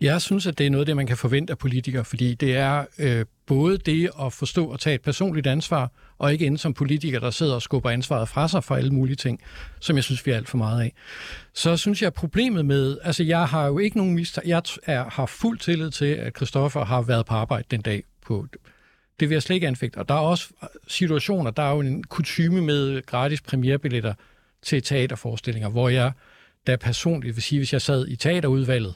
Jeg 0.00 0.22
synes, 0.22 0.46
at 0.46 0.58
det 0.58 0.66
er 0.66 0.70
noget 0.70 0.86
det, 0.86 0.96
man 0.96 1.06
kan 1.06 1.16
forvente 1.16 1.50
af 1.50 1.58
politikere, 1.58 2.04
fordi 2.04 2.34
det 2.34 2.56
er 2.56 2.84
øh, 2.98 3.24
både 3.46 3.78
det 3.78 4.10
at 4.20 4.32
forstå 4.32 4.66
og 4.66 4.80
tage 4.80 4.94
et 4.94 5.02
personligt 5.02 5.46
ansvar, 5.46 5.90
og 6.18 6.32
ikke 6.32 6.46
ende 6.46 6.58
som 6.58 6.74
politiker, 6.74 7.20
der 7.20 7.30
sidder 7.30 7.54
og 7.54 7.62
skubber 7.62 7.90
ansvaret 7.90 8.28
fra 8.28 8.48
sig 8.48 8.64
for 8.64 8.74
alle 8.74 8.90
mulige 8.90 9.16
ting, 9.16 9.40
som 9.80 9.96
jeg 9.96 10.04
synes, 10.04 10.26
vi 10.26 10.30
er 10.30 10.36
alt 10.36 10.48
for 10.48 10.58
meget 10.58 10.82
af. 10.82 10.92
Så 11.54 11.76
synes 11.76 12.02
jeg, 12.02 12.06
at 12.06 12.14
problemet 12.14 12.66
med, 12.66 12.98
altså 13.02 13.22
jeg 13.24 13.48
har 13.48 13.66
jo 13.66 13.78
ikke 13.78 13.96
nogen 13.96 14.14
mist, 14.14 14.38
jeg 14.46 14.62
er, 14.82 15.10
har 15.10 15.26
fuld 15.26 15.58
tillid 15.58 15.90
til, 15.90 16.06
at 16.06 16.36
Christoffer 16.36 16.84
har 16.84 17.02
været 17.02 17.26
på 17.26 17.34
arbejde 17.34 17.66
den 17.70 17.80
dag 17.80 18.02
på 18.26 18.46
det 19.20 19.28
vil 19.28 19.34
jeg 19.34 19.42
slet 19.42 19.54
ikke 19.54 19.66
anfægte. 19.66 19.96
Og 19.98 20.08
der 20.08 20.14
er 20.14 20.18
også 20.18 20.48
situationer, 20.88 21.50
der 21.50 21.62
er 21.62 21.70
jo 21.70 21.80
en 21.80 22.04
kutume 22.04 22.62
med 22.62 23.06
gratis 23.06 23.40
premierbilletter 23.40 24.14
til 24.62 24.82
teaterforestillinger, 24.82 25.68
hvor 25.68 25.88
jeg 25.88 26.12
da 26.66 26.76
personligt 26.76 27.36
vil 27.36 27.42
sige, 27.42 27.58
hvis 27.58 27.72
jeg 27.72 27.82
sad 27.82 28.08
i 28.08 28.16
teaterudvalget, 28.16 28.94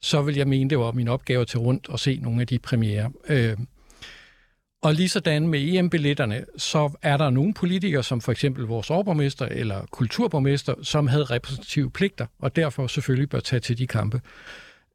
så 0.00 0.22
vil 0.22 0.36
jeg 0.36 0.48
mene, 0.48 0.70
det 0.70 0.78
var 0.78 0.92
min 0.92 1.08
opgave 1.08 1.44
til 1.44 1.58
rundt 1.58 1.88
og 1.88 2.00
se 2.00 2.18
nogle 2.22 2.40
af 2.40 2.46
de 2.46 2.58
premiere. 2.58 3.10
Øh, 3.28 3.56
og 4.82 4.94
lige 4.94 5.08
sådan 5.08 5.48
med 5.48 5.60
EM-billetterne, 5.60 6.44
så 6.56 6.90
er 7.02 7.16
der 7.16 7.30
nogle 7.30 7.54
politikere, 7.54 8.02
som 8.02 8.20
for 8.20 8.32
eksempel 8.32 8.64
vores 8.64 8.90
overborgmester 8.90 9.46
eller 9.46 9.86
kulturborgmester, 9.90 10.74
som 10.82 11.06
havde 11.06 11.24
repræsentative 11.24 11.90
pligter, 11.90 12.26
og 12.38 12.56
derfor 12.56 12.86
selvfølgelig 12.86 13.28
bør 13.28 13.40
tage 13.40 13.60
til 13.60 13.78
de 13.78 13.86
kampe. 13.86 14.20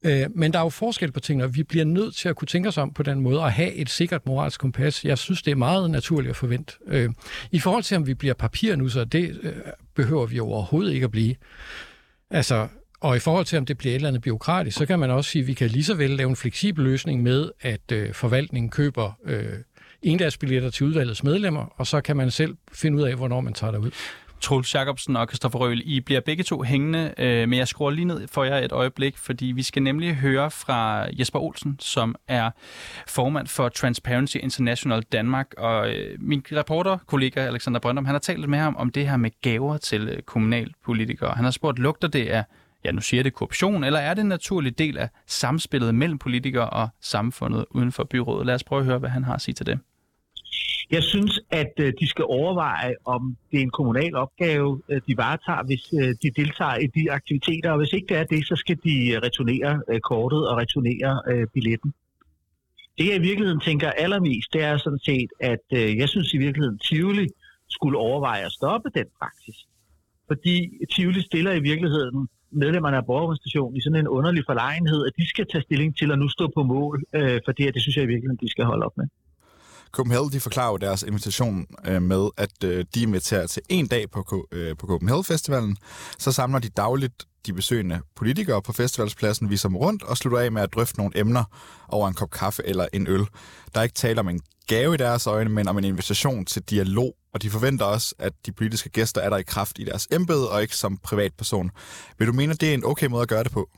Øh, 0.03 0.25
men 0.35 0.53
der 0.53 0.59
er 0.59 0.63
jo 0.63 0.69
forskel 0.69 1.11
på 1.11 1.19
tingene, 1.19 1.43
og 1.43 1.55
vi 1.55 1.63
bliver 1.63 1.85
nødt 1.85 2.15
til 2.15 2.29
at 2.29 2.35
kunne 2.35 2.47
tænke 2.47 2.69
os 2.69 2.77
om 2.77 2.93
på 2.93 3.03
den 3.03 3.19
måde 3.19 3.39
og 3.39 3.51
have 3.51 3.73
et 3.73 3.89
sikkert 3.89 4.25
moralsk 4.25 4.59
kompas. 4.59 5.05
Jeg 5.05 5.17
synes, 5.17 5.41
det 5.41 5.51
er 5.51 5.55
meget 5.55 5.91
naturligt 5.91 6.29
at 6.29 6.35
forvente. 6.35 6.73
Øh, 6.87 7.09
I 7.51 7.59
forhold 7.59 7.83
til, 7.83 7.97
om 7.97 8.07
vi 8.07 8.13
bliver 8.13 8.33
papir 8.33 8.75
nu, 8.75 8.89
så 8.89 9.05
det 9.05 9.39
øh, 9.43 9.53
behøver 9.95 10.25
vi 10.25 10.39
overhovedet 10.39 10.93
ikke 10.93 11.03
at 11.03 11.11
blive. 11.11 11.35
Altså, 12.29 12.67
og 12.99 13.15
i 13.15 13.19
forhold 13.19 13.45
til, 13.45 13.57
om 13.57 13.65
det 13.65 13.77
bliver 13.77 13.91
et 13.91 13.95
eller 13.95 14.07
andet 14.07 14.21
byråkratisk, 14.21 14.77
så 14.77 14.85
kan 14.85 14.99
man 14.99 15.09
også 15.11 15.31
sige, 15.31 15.41
at 15.41 15.47
vi 15.47 15.53
kan 15.53 15.69
lige 15.69 15.83
så 15.83 15.93
vel 15.93 16.09
lave 16.09 16.29
en 16.29 16.35
fleksibel 16.35 16.83
løsning 16.83 17.23
med, 17.23 17.51
at 17.61 17.91
øh, 17.91 18.13
forvaltningen 18.13 18.69
køber 18.69 19.11
øh, 19.25 19.45
endagsbilletter 20.01 20.69
til 20.69 20.85
udvalgets 20.85 21.23
medlemmer, 21.23 21.73
og 21.77 21.87
så 21.87 22.01
kan 22.01 22.17
man 22.17 22.31
selv 22.31 22.55
finde 22.71 22.97
ud 22.97 23.03
af, 23.03 23.15
hvornår 23.15 23.41
man 23.41 23.53
tager 23.53 23.71
derud. 23.71 23.91
Troels 24.43 24.75
Jacobsen 24.75 25.15
og 25.15 25.27
Kristoffer 25.27 25.59
Røhl, 25.59 25.81
I 25.85 25.99
bliver 25.99 26.21
begge 26.21 26.43
to 26.43 26.61
hængende, 26.61 27.13
øh, 27.17 27.49
men 27.49 27.59
jeg 27.59 27.67
skruer 27.67 27.91
lige 27.91 28.05
ned 28.05 28.27
for 28.27 28.43
jer 28.43 28.57
et 28.57 28.71
øjeblik, 28.71 29.17
fordi 29.17 29.45
vi 29.45 29.63
skal 29.63 29.83
nemlig 29.83 30.15
høre 30.15 30.51
fra 30.51 31.07
Jesper 31.19 31.39
Olsen, 31.39 31.75
som 31.79 32.15
er 32.27 32.51
formand 33.07 33.47
for 33.47 33.69
Transparency 33.69 34.37
International 34.37 35.01
Danmark, 35.01 35.53
og 35.57 35.89
øh, 35.89 36.17
min 36.19 36.43
reporterkollega 36.51 37.39
Alexander 37.39 37.79
Brøndum, 37.79 38.05
han 38.05 38.13
har 38.15 38.19
talt 38.19 38.39
lidt 38.39 38.49
med 38.49 38.59
ham 38.59 38.75
om 38.75 38.89
det 38.89 39.09
her 39.09 39.17
med 39.17 39.31
gaver 39.41 39.77
til 39.77 40.07
øh, 40.07 40.21
kommunalpolitikere. 40.21 41.33
Han 41.35 41.43
har 41.43 41.51
spurgt, 41.51 41.79
lugter 41.79 42.07
det 42.07 42.27
af 42.27 42.43
ja, 42.85 42.91
nu 42.91 43.01
siger 43.01 43.23
det 43.23 43.33
korruption, 43.33 43.83
eller 43.83 43.99
er 43.99 44.13
det 44.13 44.21
en 44.21 44.27
naturlig 44.27 44.77
del 44.77 44.97
af 44.97 45.09
samspillet 45.27 45.95
mellem 45.95 46.19
politikere 46.19 46.69
og 46.69 46.89
samfundet 47.01 47.65
uden 47.71 47.91
for 47.91 48.03
byrådet? 48.03 48.45
Lad 48.45 48.55
os 48.55 48.63
prøve 48.63 48.79
at 48.79 48.85
høre, 48.85 48.99
hvad 48.99 49.09
han 49.09 49.23
har 49.23 49.33
at 49.33 49.41
sige 49.41 49.55
til 49.55 49.65
det. 49.65 49.79
Jeg 50.91 51.03
synes, 51.03 51.39
at 51.51 51.73
øh, 51.79 51.93
de 51.99 52.07
skal 52.07 52.25
overveje, 52.25 52.93
om 53.05 53.37
det 53.51 53.57
er 53.57 53.63
en 53.63 53.77
kommunal 53.79 54.15
opgave, 54.15 54.81
øh, 54.89 55.01
de 55.07 55.17
varetager, 55.17 55.63
hvis 55.63 55.83
øh, 56.01 56.15
de 56.23 56.29
deltager 56.41 56.77
i 56.85 56.87
de 56.87 57.11
aktiviteter. 57.11 57.71
Og 57.71 57.77
hvis 57.77 57.93
ikke 57.93 58.07
det 58.07 58.17
er 58.17 58.23
det, 58.23 58.47
så 58.47 58.55
skal 58.55 58.77
de 58.87 59.19
returnere 59.23 59.99
kortet 60.09 60.49
og 60.49 60.57
returnere 60.57 61.47
billetten. 61.53 61.93
Det 62.97 63.05
jeg 63.09 63.15
i 63.15 63.27
virkeligheden 63.29 63.59
tænker 63.59 63.89
allermest, 63.91 64.53
det 64.53 64.63
er 64.63 64.77
sådan 64.77 65.03
set, 65.09 65.29
at 65.39 65.65
jeg 65.71 66.09
synes 66.09 66.33
i 66.33 66.37
virkeligheden, 66.37 66.79
Tivoli 66.79 67.27
skulle 67.69 67.97
overveje 67.97 68.45
at 68.45 68.51
stoppe 68.51 68.89
den 68.95 69.05
praksis. 69.19 69.57
Fordi 70.27 70.55
Tivoli 70.95 71.21
stiller 71.21 71.51
i 71.53 71.59
virkeligheden 71.59 72.27
medlemmerne 72.51 72.97
af 72.97 73.05
borgerorganisationen 73.05 73.77
i 73.77 73.81
sådan 73.81 73.99
en 73.99 74.07
underlig 74.07 74.43
forlegenhed, 74.49 75.05
at 75.07 75.13
de 75.17 75.29
skal 75.29 75.45
tage 75.51 75.61
stilling 75.61 75.97
til 75.97 76.11
at 76.11 76.19
nu 76.19 76.27
stå 76.29 76.51
på 76.57 76.63
mål 76.63 77.03
for 77.45 77.51
det, 77.57 77.67
og 77.67 77.73
det 77.73 77.81
synes 77.81 77.95
jeg 77.97 78.03
i 78.03 78.13
virkeligheden, 78.13 78.45
de 78.45 78.51
skal 78.51 78.65
holde 78.65 78.85
op 78.85 78.97
med. 78.97 79.07
Copenhagen 79.93 80.31
de 80.31 80.39
forklarer 80.39 80.71
jo 80.71 80.77
deres 80.77 81.03
invitation 81.03 81.65
øh, 81.85 82.01
med, 82.01 82.29
at 82.37 82.63
øh, 82.63 82.85
de 82.95 83.01
inviterer 83.01 83.47
til 83.47 83.61
en 83.69 83.87
dag 83.87 84.11
på, 84.11 84.47
øh, 84.51 84.77
på 84.77 84.87
Copenhagen 84.87 85.23
Festivalen. 85.23 85.77
Så 86.19 86.31
samler 86.31 86.59
de 86.59 86.69
dagligt 86.69 87.25
de 87.45 87.53
besøgende 87.53 88.01
politikere 88.15 88.61
på 88.61 88.73
festivalspladsen, 88.73 89.49
viser 89.49 89.69
dem 89.69 89.77
rundt 89.77 90.03
og 90.03 90.17
slutter 90.17 90.39
af 90.39 90.51
med 90.51 90.61
at 90.61 90.73
drøfte 90.73 90.97
nogle 90.97 91.19
emner 91.19 91.43
over 91.87 92.07
en 92.07 92.13
kop 92.13 92.31
kaffe 92.31 92.63
eller 92.65 92.87
en 92.93 93.07
øl. 93.07 93.19
Der 93.73 93.79
er 93.79 93.83
ikke 93.83 93.95
tale 93.95 94.19
om 94.19 94.29
en 94.29 94.41
gave 94.67 94.93
i 94.93 94.97
deres 94.97 95.27
øjne, 95.27 95.49
men 95.49 95.67
om 95.67 95.77
en 95.77 95.83
invitation 95.83 96.45
til 96.45 96.61
dialog, 96.61 97.15
og 97.33 97.41
de 97.41 97.49
forventer 97.49 97.85
også, 97.85 98.15
at 98.19 98.33
de 98.45 98.51
politiske 98.51 98.89
gæster 98.89 99.21
er 99.21 99.29
der 99.29 99.37
i 99.37 99.43
kraft 99.43 99.79
i 99.79 99.83
deres 99.83 100.07
embede 100.11 100.51
og 100.51 100.61
ikke 100.61 100.75
som 100.75 100.97
privatperson. 100.97 101.71
Vil 102.17 102.27
du 102.27 102.33
mene, 102.33 102.53
at 102.53 102.61
det 102.61 102.69
er 102.69 102.73
en 102.73 102.85
okay 102.85 103.07
måde 103.07 103.21
at 103.21 103.29
gøre 103.29 103.43
det 103.43 103.51
på? 103.51 103.69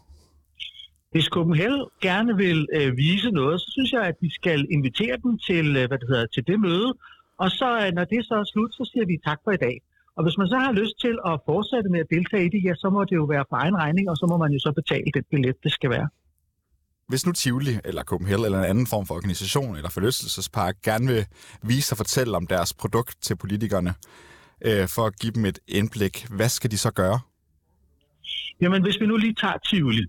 Hvis 1.15 1.27
Copenhagen 1.35 1.85
gerne 2.01 2.33
vil 2.43 2.59
øh, 2.77 2.97
vise 2.97 3.29
noget, 3.39 3.61
så 3.61 3.67
synes 3.75 3.91
jeg, 3.91 4.03
at 4.11 4.17
vi 4.21 4.29
skal 4.39 4.59
invitere 4.75 5.17
dem 5.23 5.31
til, 5.47 5.65
øh, 5.79 5.87
hvad 5.87 5.97
det, 6.01 6.07
hedder, 6.11 6.25
til 6.35 6.43
det 6.47 6.59
møde. 6.59 6.89
Og 7.43 7.49
så, 7.59 7.69
øh, 7.83 7.89
når 7.97 8.05
det 8.11 8.19
så 8.29 8.35
er 8.43 8.47
slut, 8.53 8.71
så 8.79 8.83
siger 8.91 9.05
vi 9.11 9.15
tak 9.29 9.39
for 9.43 9.51
i 9.51 9.61
dag. 9.65 9.75
Og 10.15 10.21
hvis 10.23 10.37
man 10.37 10.47
så 10.47 10.57
har 10.65 10.71
lyst 10.81 10.95
til 11.05 11.15
at 11.29 11.35
fortsætte 11.49 11.89
med 11.93 11.99
at 11.99 12.09
deltage 12.15 12.45
i 12.45 12.49
det, 12.53 12.61
ja, 12.67 12.73
så 12.83 12.89
må 12.95 13.03
det 13.09 13.15
jo 13.21 13.25
være 13.33 13.45
på 13.49 13.55
egen 13.55 13.77
regning, 13.83 14.09
og 14.09 14.15
så 14.17 14.25
må 14.31 14.37
man 14.43 14.51
jo 14.55 14.59
så 14.59 14.71
betale 14.79 15.09
det 15.13 15.23
billet, 15.31 15.55
det 15.63 15.71
skal 15.71 15.89
være. 15.89 16.07
Hvis 17.07 17.25
nu 17.25 17.31
Tivoli 17.31 17.73
eller 17.85 18.03
Copenhagen 18.03 18.45
eller 18.45 18.59
en 18.59 18.69
anden 18.73 18.87
form 18.87 19.05
for 19.05 19.15
organisation 19.15 19.75
eller 19.75 19.89
forlystelsespark 19.89 20.75
gerne 20.89 21.07
vil 21.07 21.25
vise 21.63 21.93
og 21.93 21.97
fortælle 21.97 22.37
om 22.37 22.47
deres 22.47 22.73
produkt 22.73 23.15
til 23.21 23.35
politikerne, 23.35 23.93
øh, 24.67 24.87
for 24.95 25.03
at 25.09 25.13
give 25.21 25.33
dem 25.37 25.45
et 25.45 25.59
indblik, 25.67 26.15
hvad 26.37 26.49
skal 26.49 26.71
de 26.71 26.77
så 26.77 26.91
gøre? 26.91 27.19
Jamen, 28.61 28.81
hvis 28.83 28.97
vi 29.01 29.05
nu 29.05 29.17
lige 29.17 29.33
tager 29.33 29.57
Tivoli, 29.69 30.05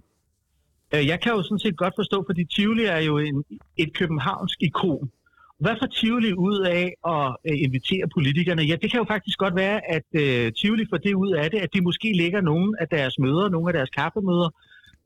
Øh, 0.95 1.07
jeg 1.07 1.21
kan 1.21 1.33
jo 1.33 1.43
sådan 1.43 1.59
set 1.59 1.77
godt 1.77 1.95
forstå, 1.97 2.25
fordi 2.29 2.45
Tivoli 2.45 2.85
er 2.85 3.01
jo 3.01 3.19
en, 3.19 3.45
et 3.77 3.93
københavnsk 3.93 4.63
ikon. 4.63 5.11
Hvad 5.59 5.75
får 5.81 5.87
Tivoli 5.87 6.33
ud 6.33 6.59
af 6.61 6.85
at 7.15 7.37
øh, 7.49 7.57
invitere 7.67 8.07
politikerne? 8.15 8.63
Ja, 8.63 8.77
det 8.83 8.91
kan 8.91 9.01
jo 9.01 9.07
faktisk 9.09 9.39
godt 9.39 9.57
være, 9.57 9.79
at 9.97 10.09
øh, 10.23 10.53
Tivoli 10.53 10.87
får 10.91 10.97
det 10.97 11.15
ud 11.15 11.33
af 11.33 11.51
det, 11.51 11.59
at 11.59 11.75
de 11.75 11.81
måske 11.81 12.13
lægger 12.13 12.41
nogle 12.41 12.73
af 12.81 12.89
deres 12.89 13.19
møder, 13.19 13.49
nogle 13.49 13.69
af 13.69 13.75
deres 13.79 13.91
kaffemøder, 13.91 14.51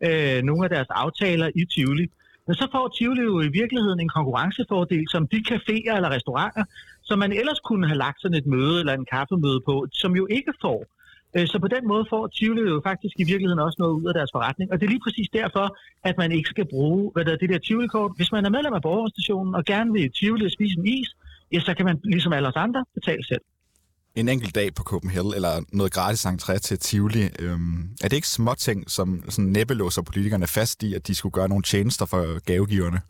øh, 0.06 0.42
nogle 0.42 0.64
af 0.64 0.70
deres 0.70 0.90
aftaler 0.90 1.48
i 1.54 1.64
Tivoli. 1.74 2.06
Men 2.46 2.54
så 2.54 2.68
får 2.72 2.88
Tivoli 2.88 3.22
jo 3.22 3.40
i 3.40 3.48
virkeligheden 3.60 4.00
en 4.00 4.08
konkurrencefordel, 4.08 5.04
som 5.08 5.26
de 5.32 5.38
caféer 5.50 5.94
eller 5.96 6.10
restauranter, 6.10 6.64
som 7.02 7.18
man 7.18 7.32
ellers 7.32 7.60
kunne 7.60 7.86
have 7.86 7.98
lagt 7.98 8.20
sådan 8.20 8.38
et 8.38 8.46
møde 8.46 8.80
eller 8.80 8.94
en 8.94 9.06
kaffemøde 9.12 9.60
på, 9.68 9.86
som 9.92 10.16
jo 10.16 10.26
ikke 10.30 10.52
får. 10.60 10.80
Øh, 11.36 11.46
så 11.46 11.58
på 11.64 11.68
den 11.68 11.84
måde 11.92 12.04
får 12.10 12.26
Tivoli 12.26 12.62
jo 12.74 12.80
faktisk 12.90 13.14
i 13.18 13.24
virkeligheden 13.24 13.58
også 13.66 13.76
noget 13.78 13.94
ud 14.00 14.06
af 14.10 14.14
deres 14.14 14.30
forretning. 14.34 14.72
Og 14.72 14.80
det 14.80 14.86
er 14.86 14.90
lige 14.90 15.06
præcis 15.06 15.28
derfor, 15.32 15.66
at 16.08 16.14
man 16.18 16.32
ikke 16.32 16.48
skal 16.48 16.66
bruge 16.74 17.10
hvad 17.14 17.24
der, 17.24 17.36
det 17.36 17.48
der 17.48 17.58
Tivoli-kort. 17.58 18.12
Hvis 18.16 18.32
man 18.32 18.44
er 18.44 18.50
medlem 18.50 18.72
af 18.72 18.82
borgerstationen 18.82 19.54
og 19.54 19.64
gerne 19.64 19.92
vil 19.92 20.12
Tivoli 20.18 20.44
og 20.44 20.50
spise 20.50 20.74
en 20.78 20.86
is, 20.86 21.08
ja, 21.52 21.60
så 21.60 21.74
kan 21.74 21.84
man 21.86 22.00
ligesom 22.04 22.32
alle 22.32 22.48
os 22.48 22.56
andre 22.56 22.84
betale 22.94 23.24
selv. 23.24 23.44
En 24.14 24.28
enkelt 24.28 24.54
dag 24.54 24.74
på 24.74 24.82
Copenhagen, 24.82 25.34
eller 25.34 25.64
noget 25.72 25.92
gratis 25.92 26.26
entré 26.26 26.58
til 26.58 26.78
Tivoli. 26.78 27.22
Øhm, 27.38 27.80
er 28.02 28.08
det 28.08 28.16
ikke 28.16 28.28
småting, 28.28 28.90
som 28.90 29.22
sådan 29.28 29.50
næppe 29.50 29.74
låser 29.74 30.02
politikerne 30.02 30.46
fast 30.46 30.82
i, 30.82 30.94
at 30.94 31.06
de 31.06 31.14
skulle 31.14 31.32
gøre 31.32 31.48
nogle 31.48 31.62
tjenester 31.62 32.06
for 32.06 32.44
gavegiverne? 32.44 33.00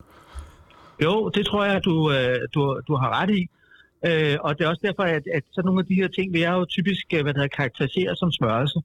Jo, 1.03 1.29
det 1.29 1.47
tror 1.47 1.65
jeg, 1.65 1.85
du, 1.85 2.13
øh, 2.13 2.39
du, 2.55 2.81
du 2.89 2.97
har 2.97 3.21
ret 3.21 3.31
i. 3.31 3.49
Øh, 4.09 4.37
og 4.45 4.51
det 4.59 4.63
er 4.65 4.69
også 4.69 4.85
derfor, 4.89 5.03
at, 5.03 5.25
at 5.37 5.45
sådan 5.53 5.67
nogle 5.67 5.81
af 5.83 5.87
de 5.87 6.01
her 6.01 6.09
ting 6.09 6.27
vil 6.33 6.41
jeg 6.41 6.53
jo 6.59 6.65
typisk 6.77 7.07
øh, 7.15 7.23
hvad 7.23 7.35
der 7.35 7.47
karakterisere 7.59 8.17
som 8.17 8.31
smørelse. 8.39 8.79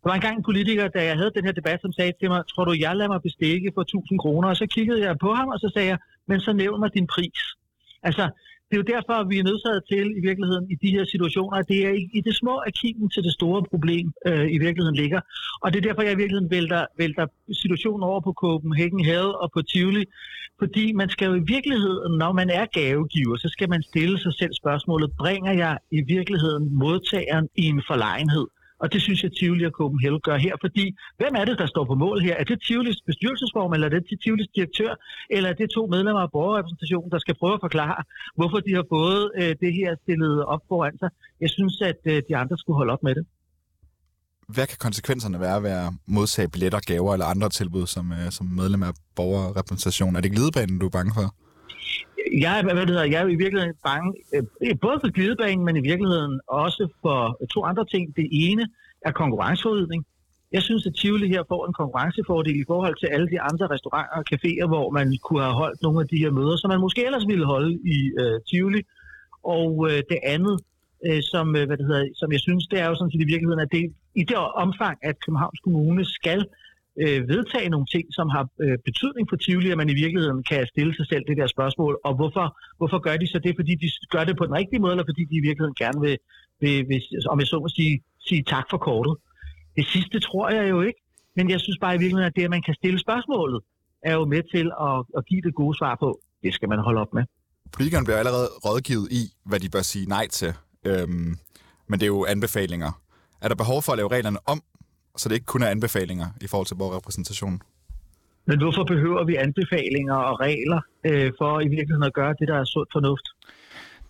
Der 0.00 0.08
var 0.10 0.14
engang 0.14 0.36
en 0.36 0.48
politiker, 0.50 0.88
da 0.88 1.04
jeg 1.04 1.16
havde 1.16 1.32
den 1.36 1.44
her 1.44 1.52
debat, 1.52 1.80
som 1.80 1.92
sagde 1.92 2.12
til 2.20 2.28
mig, 2.28 2.40
tror 2.50 2.64
du, 2.64 2.72
jeg 2.84 2.96
lader 2.96 3.12
mig 3.14 3.22
bestikke 3.22 3.72
for 3.74 3.82
1000 3.82 4.18
kroner? 4.18 4.48
Og 4.48 4.56
så 4.56 4.66
kiggede 4.66 5.00
jeg 5.06 5.18
på 5.18 5.30
ham, 5.38 5.48
og 5.48 5.58
så 5.58 5.68
sagde 5.74 5.88
jeg, 5.88 5.98
men 6.28 6.40
så 6.40 6.52
nævn 6.52 6.80
mig 6.80 6.90
din 6.94 7.06
pris. 7.06 7.40
Altså, 8.02 8.24
det 8.72 8.78
er 8.78 8.84
jo 8.84 8.92
derfor, 8.96 9.14
at 9.22 9.28
vi 9.32 9.38
er 9.38 9.48
nødsaget 9.50 9.82
til 9.92 10.06
i 10.18 10.20
virkeligheden 10.28 10.64
i 10.74 10.76
de 10.84 10.90
her 10.96 11.04
situationer, 11.12 11.56
at 11.58 11.68
det 11.68 11.78
er 11.88 11.92
i, 12.02 12.04
i 12.18 12.20
det 12.26 12.34
små, 12.42 12.54
at 12.68 12.72
kimen 12.82 13.08
til 13.10 13.22
det 13.26 13.32
store 13.38 13.60
problem 13.72 14.06
øh, 14.28 14.46
i 14.56 14.58
virkeligheden 14.66 14.98
ligger. 15.02 15.20
Og 15.62 15.66
det 15.72 15.78
er 15.78 15.86
derfor, 15.88 16.02
jeg 16.02 16.12
i 16.12 16.20
virkeligheden 16.22 16.50
vælter, 16.50 16.82
vælter 17.02 17.26
situationen 17.62 18.02
over 18.10 18.20
på 18.20 18.32
Copenhagen 18.42 19.04
Hell 19.04 19.28
og 19.42 19.48
på 19.54 19.60
Tivoli. 19.62 20.04
Fordi 20.62 20.92
man 20.92 21.08
skal 21.08 21.26
jo 21.30 21.34
i 21.34 21.44
virkeligheden, 21.54 22.18
når 22.18 22.32
man 22.32 22.48
er 22.50 22.66
gavegiver, 22.78 23.36
så 23.36 23.48
skal 23.48 23.68
man 23.68 23.82
stille 23.82 24.18
sig 24.24 24.34
selv 24.40 24.52
spørgsmålet, 24.62 25.10
bringer 25.22 25.52
jeg 25.52 25.78
i 25.90 26.00
virkeligheden 26.14 26.64
modtageren 26.82 27.48
i 27.62 27.64
en 27.74 27.82
forlegenhed? 27.90 28.46
Og 28.82 28.92
det 28.92 29.02
synes 29.02 29.22
jeg, 29.22 29.30
Tivoli 29.32 29.64
og 29.64 29.74
Copenhagen 29.80 30.20
gør 30.28 30.36
her, 30.46 30.54
fordi 30.60 30.84
hvem 31.18 31.34
er 31.40 31.44
det, 31.44 31.58
der 31.58 31.66
står 31.66 31.84
på 31.84 31.94
mål 31.94 32.20
her? 32.20 32.34
Er 32.36 32.44
det 32.44 32.62
Tivolis 32.66 33.00
bestyrelsesform, 33.06 33.72
eller 33.72 33.86
er 33.86 33.90
det 33.98 34.20
Tivolis 34.24 34.48
direktør, 34.56 34.92
eller 35.30 35.48
er 35.50 35.54
det 35.60 35.70
to 35.70 35.86
medlemmer 35.86 36.22
af 36.26 36.30
borgerrepræsentationen, 36.36 37.10
der 37.10 37.18
skal 37.18 37.34
prøve 37.40 37.54
at 37.54 37.64
forklare, 37.66 38.02
hvorfor 38.36 38.58
de 38.66 38.72
har 38.78 38.86
fået 38.88 39.30
øh, 39.40 39.52
det 39.62 39.72
her 39.78 39.90
stillet 40.02 40.44
op 40.44 40.62
foran 40.68 40.98
sig? 40.98 41.10
Jeg 41.40 41.50
synes, 41.50 41.74
at 41.90 42.00
øh, 42.12 42.22
de 42.28 42.36
andre 42.36 42.58
skulle 42.58 42.76
holde 42.76 42.92
op 42.92 43.02
med 43.02 43.14
det. 43.14 43.24
Hvad 44.48 44.66
kan 44.66 44.76
konsekvenserne 44.80 45.40
være 45.40 45.62
ved 45.62 45.70
at 45.70 45.92
modtage 46.06 46.48
billetter, 46.48 46.80
gaver 46.86 47.12
eller 47.12 47.26
andre 47.26 47.48
tilbud 47.48 47.86
som, 47.86 48.12
øh, 48.12 48.30
som 48.30 48.46
medlem 48.46 48.82
af 48.82 48.92
borgerrepræsentationen? 49.16 50.16
Er 50.16 50.20
det 50.20 50.32
glidebanen, 50.32 50.78
du 50.78 50.86
er 50.86 50.90
bange 50.90 51.12
for? 51.14 51.34
Jeg, 52.40 52.62
hvad 52.62 52.74
det 52.74 52.88
hedder, 52.88 53.04
jeg 53.04 53.22
er 53.22 53.26
i 53.26 53.42
virkeligheden 53.44 53.74
bange, 53.84 54.12
øh, 54.34 54.74
både 54.80 54.96
for 55.02 55.10
glidebanen, 55.16 55.64
men 55.64 55.76
i 55.76 55.80
virkeligheden 55.90 56.40
også 56.46 56.88
for 57.02 57.18
to 57.54 57.64
andre 57.64 57.84
ting. 57.92 58.16
Det 58.16 58.28
ene 58.32 58.64
er 59.06 59.12
konkurrenceforvidning. 59.12 60.06
Jeg 60.52 60.62
synes, 60.62 60.86
at 60.86 60.94
Tivoli 60.94 61.28
her 61.28 61.42
får 61.48 61.66
en 61.66 61.74
konkurrencefordel 61.80 62.56
i 62.60 62.64
forhold 62.66 62.96
til 63.00 63.08
alle 63.14 63.28
de 63.34 63.40
andre 63.40 63.66
restauranter 63.74 64.16
og 64.20 64.24
caféer, 64.32 64.66
hvor 64.72 64.90
man 64.90 65.06
kunne 65.24 65.42
have 65.42 65.58
holdt 65.62 65.82
nogle 65.82 66.00
af 66.00 66.08
de 66.08 66.18
her 66.22 66.30
møder, 66.30 66.56
som 66.56 66.68
man 66.70 66.80
måske 66.80 67.06
ellers 67.06 67.26
ville 67.26 67.46
holde 67.46 67.72
i 67.96 67.98
øh, 68.20 68.40
Tivoli. 68.48 68.82
Og 69.56 69.70
øh, 69.88 69.98
det 70.12 70.20
andet, 70.34 70.56
øh, 71.06 71.20
som, 71.32 71.46
øh, 71.56 71.66
hvad 71.66 71.76
det 71.76 71.86
hedder, 71.86 72.04
som 72.20 72.32
jeg 72.32 72.40
synes, 72.40 72.64
det 72.70 72.78
er 72.80 72.86
jo 72.88 72.94
sådan 72.94 73.12
set 73.12 73.26
i 73.26 73.32
virkeligheden, 73.32 73.66
at 73.66 73.72
det 73.72 73.84
i 74.20 74.22
det 74.24 74.36
omfang, 74.36 74.98
at 75.02 75.16
Københavns 75.24 75.60
Kommune 75.64 76.04
skal 76.04 76.40
øh, 77.02 77.28
vedtage 77.28 77.68
nogle 77.68 77.86
ting, 77.94 78.04
som 78.18 78.28
har 78.28 78.44
øh, 78.64 78.78
betydning 78.88 79.24
for 79.30 79.36
Tivoli, 79.36 79.70
at 79.70 79.78
man 79.82 79.90
i 79.94 79.94
virkeligheden 80.02 80.42
kan 80.50 80.66
stille 80.66 80.94
sig 80.98 81.06
selv 81.06 81.24
det 81.28 81.36
der 81.36 81.46
spørgsmål. 81.46 82.00
Og 82.04 82.12
hvorfor, 82.18 82.46
hvorfor 82.78 82.98
gør 83.06 83.16
de 83.16 83.26
så 83.26 83.38
det? 83.38 83.52
Fordi 83.60 83.74
de 83.82 83.88
gør 84.14 84.24
det 84.24 84.36
på 84.36 84.46
den 84.46 84.54
rigtige 84.60 84.80
måde, 84.80 84.92
eller 84.92 85.08
fordi 85.10 85.24
de 85.30 85.36
i 85.36 85.44
virkeligheden 85.48 85.76
gerne 85.84 86.00
vil, 86.06 86.16
vil, 86.60 86.88
vil 86.88 87.00
om 87.32 87.40
jeg 87.40 87.46
så 87.46 87.58
må 87.64 87.68
sige, 87.68 88.02
sige 88.28 88.42
tak 88.54 88.66
for 88.70 88.78
kortet? 88.78 89.14
Det 89.76 89.86
sidste 89.86 90.20
tror 90.20 90.50
jeg 90.50 90.70
jo 90.70 90.80
ikke, 90.88 91.00
men 91.36 91.50
jeg 91.50 91.60
synes 91.60 91.78
bare 91.80 91.94
i 91.94 91.98
virkeligheden, 91.98 92.30
at 92.32 92.36
det, 92.36 92.44
at 92.44 92.50
man 92.50 92.62
kan 92.62 92.74
stille 92.74 92.98
spørgsmålet, 92.98 93.60
er 94.02 94.14
jo 94.14 94.24
med 94.24 94.42
til 94.54 94.66
at, 94.88 94.96
at 95.18 95.26
give 95.26 95.42
det 95.46 95.54
gode 95.54 95.78
svar 95.78 95.94
på. 96.00 96.20
Det 96.42 96.54
skal 96.54 96.68
man 96.68 96.78
holde 96.78 97.00
op 97.00 97.14
med. 97.14 97.22
Politikerne 97.72 98.04
bliver 98.04 98.18
allerede 98.18 98.48
rådgivet 98.66 99.08
i, 99.12 99.22
hvad 99.44 99.60
de 99.60 99.68
bør 99.68 99.82
sige 99.82 100.06
nej 100.06 100.26
til. 100.28 100.52
Øhm, 100.86 101.36
men 101.88 102.00
det 102.00 102.02
er 102.02 102.12
jo 102.18 102.24
anbefalinger. 102.24 103.01
Er 103.42 103.48
der 103.48 103.54
behov 103.54 103.82
for 103.82 103.92
at 103.92 103.98
lave 103.98 104.08
reglerne 104.08 104.38
om, 104.46 104.62
så 105.16 105.28
det 105.28 105.34
ikke 105.34 105.46
kun 105.46 105.62
er 105.62 105.68
anbefalinger 105.68 106.26
i 106.40 106.46
forhold 106.46 106.66
til 106.66 106.74
borgerrepræsentationen? 106.74 107.60
Men 108.46 108.58
hvorfor 108.62 108.84
behøver 108.84 109.24
vi 109.24 109.36
anbefalinger 109.36 110.14
og 110.14 110.40
regler 110.40 110.80
øh, 111.06 111.32
for 111.38 111.60
i 111.60 111.68
virkeligheden 111.68 112.02
at 112.02 112.14
gøre 112.14 112.34
det, 112.38 112.48
der 112.48 112.54
er 112.60 112.64
sund 112.64 112.86
fornuft? 112.92 113.26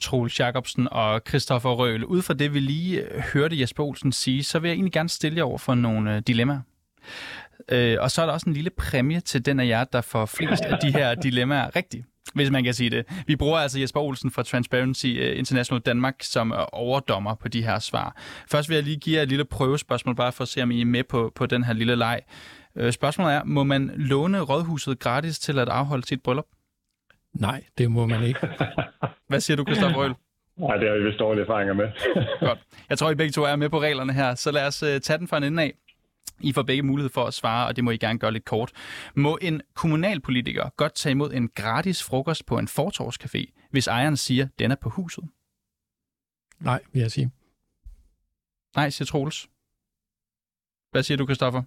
Troels 0.01 0.40
Jacobsen 0.40 0.88
og 0.90 1.21
Christoffer 1.29 1.71
Røhl. 1.71 2.05
Ud 2.05 2.23
fra 2.23 2.35
det, 2.35 2.55
vi 2.55 2.61
lige 2.61 3.03
øh, 3.03 3.23
hørte 3.35 3.61
Jesper 3.61 3.85
Olsen 3.85 4.12
sige, 4.12 4.45
så 4.45 4.59
vil 4.59 4.68
jeg 4.68 4.75
egentlig 4.75 4.92
gerne 4.92 5.09
stille 5.09 5.38
jer 5.38 5.45
over 5.45 5.59
for 5.59 5.75
nogle 5.75 6.16
øh, 6.16 6.23
dilemmaer. 6.27 6.61
Øh, 7.68 7.97
og 8.01 8.11
så 8.11 8.23
er 8.23 8.27
der 8.27 8.33
også 8.33 8.49
en 8.49 8.55
lille 8.55 8.71
præmie 8.71 9.21
til 9.21 9.47
den 9.47 9.61
af 9.61 9.66
jer, 9.66 9.85
der 9.85 10.01
får 10.01 10.27
flest 10.27 10.64
af 10.64 10.79
de 10.83 10.92
her 10.92 11.14
dilemmaer 11.14 11.77
rigtigt 11.77 12.07
hvis 12.35 12.51
man 12.51 12.64
kan 12.64 12.75
sige 12.75 12.90
det. 12.90 13.23
Vi 13.27 13.37
bruger 13.37 13.59
altså 13.59 13.81
Jesper 13.81 14.01
Olsen 14.01 14.31
fra 14.31 14.42
Transparency 14.42 15.07
øh, 15.07 15.38
International 15.38 15.81
Danmark 15.81 16.14
som 16.21 16.55
overdommer 16.73 17.35
på 17.35 17.49
de 17.49 17.62
her 17.62 17.79
svar. 17.79 18.16
Først 18.51 18.68
vil 18.68 18.75
jeg 18.75 18.85
lige 18.85 18.97
give 18.97 19.16
jer 19.16 19.23
et 19.23 19.29
lille 19.29 19.45
prøvespørgsmål, 19.45 20.16
bare 20.16 20.33
for 20.33 20.42
at 20.42 20.49
se, 20.49 20.62
om 20.62 20.71
I 20.71 20.81
er 20.81 20.85
med 20.85 21.05
på, 21.05 21.33
på 21.35 21.47
den 21.47 21.64
her 21.64 21.73
lille 21.73 21.97
leg. 21.97 22.21
Spørgsmålet 22.90 23.35
er, 23.35 23.45
må 23.45 23.64
man 23.64 23.90
låne 23.97 24.40
rådhuset 24.40 24.99
gratis 24.99 25.38
til 25.38 25.59
at 25.59 25.68
afholde 25.68 26.07
sit 26.07 26.23
bryllup? 26.23 26.47
Nej, 27.35 27.64
det 27.79 27.90
må 27.90 28.07
man 28.07 28.23
ikke. 28.23 28.40
Hvad 29.29 29.40
siger 29.40 29.57
du, 29.57 29.64
Christoffer 29.64 29.99
Røhl? 29.99 30.14
Nej, 30.57 30.77
det 30.77 30.88
har 30.88 30.97
vi 30.97 31.05
vist 31.05 31.18
dårlige 31.18 31.42
erfaringer 31.42 31.75
med. 31.75 31.88
Godt. 32.40 32.59
Jeg 32.90 32.99
tror, 32.99 33.11
I 33.11 33.14
begge 33.14 33.33
to 33.33 33.42
er 33.42 33.57
med 33.57 33.68
på 33.68 33.81
reglerne 33.81 34.12
her, 34.12 34.35
så 34.35 34.51
lad 34.51 34.66
os 34.66 34.79
tage 34.79 35.18
den 35.18 35.29
fra 35.29 35.37
en 35.37 35.42
ende 35.42 35.62
af. 35.62 35.73
I 36.42 36.52
får 36.52 36.62
begge 36.62 36.83
mulighed 36.83 37.11
for 37.11 37.24
at 37.24 37.35
svare, 37.35 37.66
og 37.68 37.76
det 37.76 37.85
må 37.85 37.90
I 37.90 37.96
gerne 37.96 38.18
gøre 38.18 38.33
lidt 38.33 38.44
kort. 38.44 38.72
Må 39.14 39.38
en 39.42 39.62
kommunalpolitiker 39.74 40.68
godt 40.76 40.94
tage 40.94 41.11
imod 41.11 41.33
en 41.33 41.48
gratis 41.48 42.05
frokost 42.05 42.46
på 42.46 42.59
en 42.59 42.68
fortorvscafé, 42.68 43.68
hvis 43.70 43.87
ejeren 43.87 44.16
siger, 44.16 44.46
den 44.59 44.70
er 44.70 44.76
på 44.83 44.88
huset? 44.88 45.24
Nej, 46.61 46.81
vil 46.92 47.00
jeg 47.00 47.11
sige. 47.11 47.31
Nej, 48.76 48.90
siger 48.90 49.07
Troels. 49.07 49.48
Hvad 50.90 51.02
siger 51.02 51.18
du, 51.18 51.26
Kristoffer? 51.26 51.62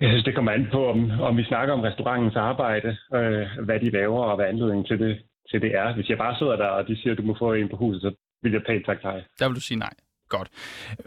Jeg 0.00 0.08
synes, 0.10 0.24
det 0.24 0.34
kommer 0.34 0.52
an 0.52 0.68
på, 0.72 0.90
om, 0.90 1.10
om 1.20 1.36
vi 1.36 1.44
snakker 1.44 1.74
om 1.74 1.80
restaurantens 1.80 2.36
arbejde, 2.36 2.96
øh, 3.14 3.64
hvad 3.64 3.80
de 3.80 3.90
laver 3.90 4.24
og 4.24 4.36
hvad 4.36 4.46
anledningen 4.46 4.86
til 4.86 4.98
det, 4.98 5.22
til 5.50 5.60
det 5.60 5.74
er. 5.74 5.94
Hvis 5.94 6.08
jeg 6.08 6.18
bare 6.18 6.38
sidder 6.38 6.56
der, 6.56 6.66
og 6.66 6.88
de 6.88 6.96
siger, 6.96 7.12
at 7.12 7.18
du 7.18 7.22
må 7.22 7.36
få 7.38 7.52
en 7.52 7.68
på 7.68 7.76
huset, 7.76 8.02
så 8.02 8.14
vil 8.42 8.52
jeg 8.52 8.62
pænt 8.66 8.86
tak 8.86 9.02
nej. 9.02 9.22
Der 9.38 9.48
vil 9.48 9.54
du 9.54 9.60
sige 9.60 9.78
nej. 9.78 9.94
Godt. 10.28 10.50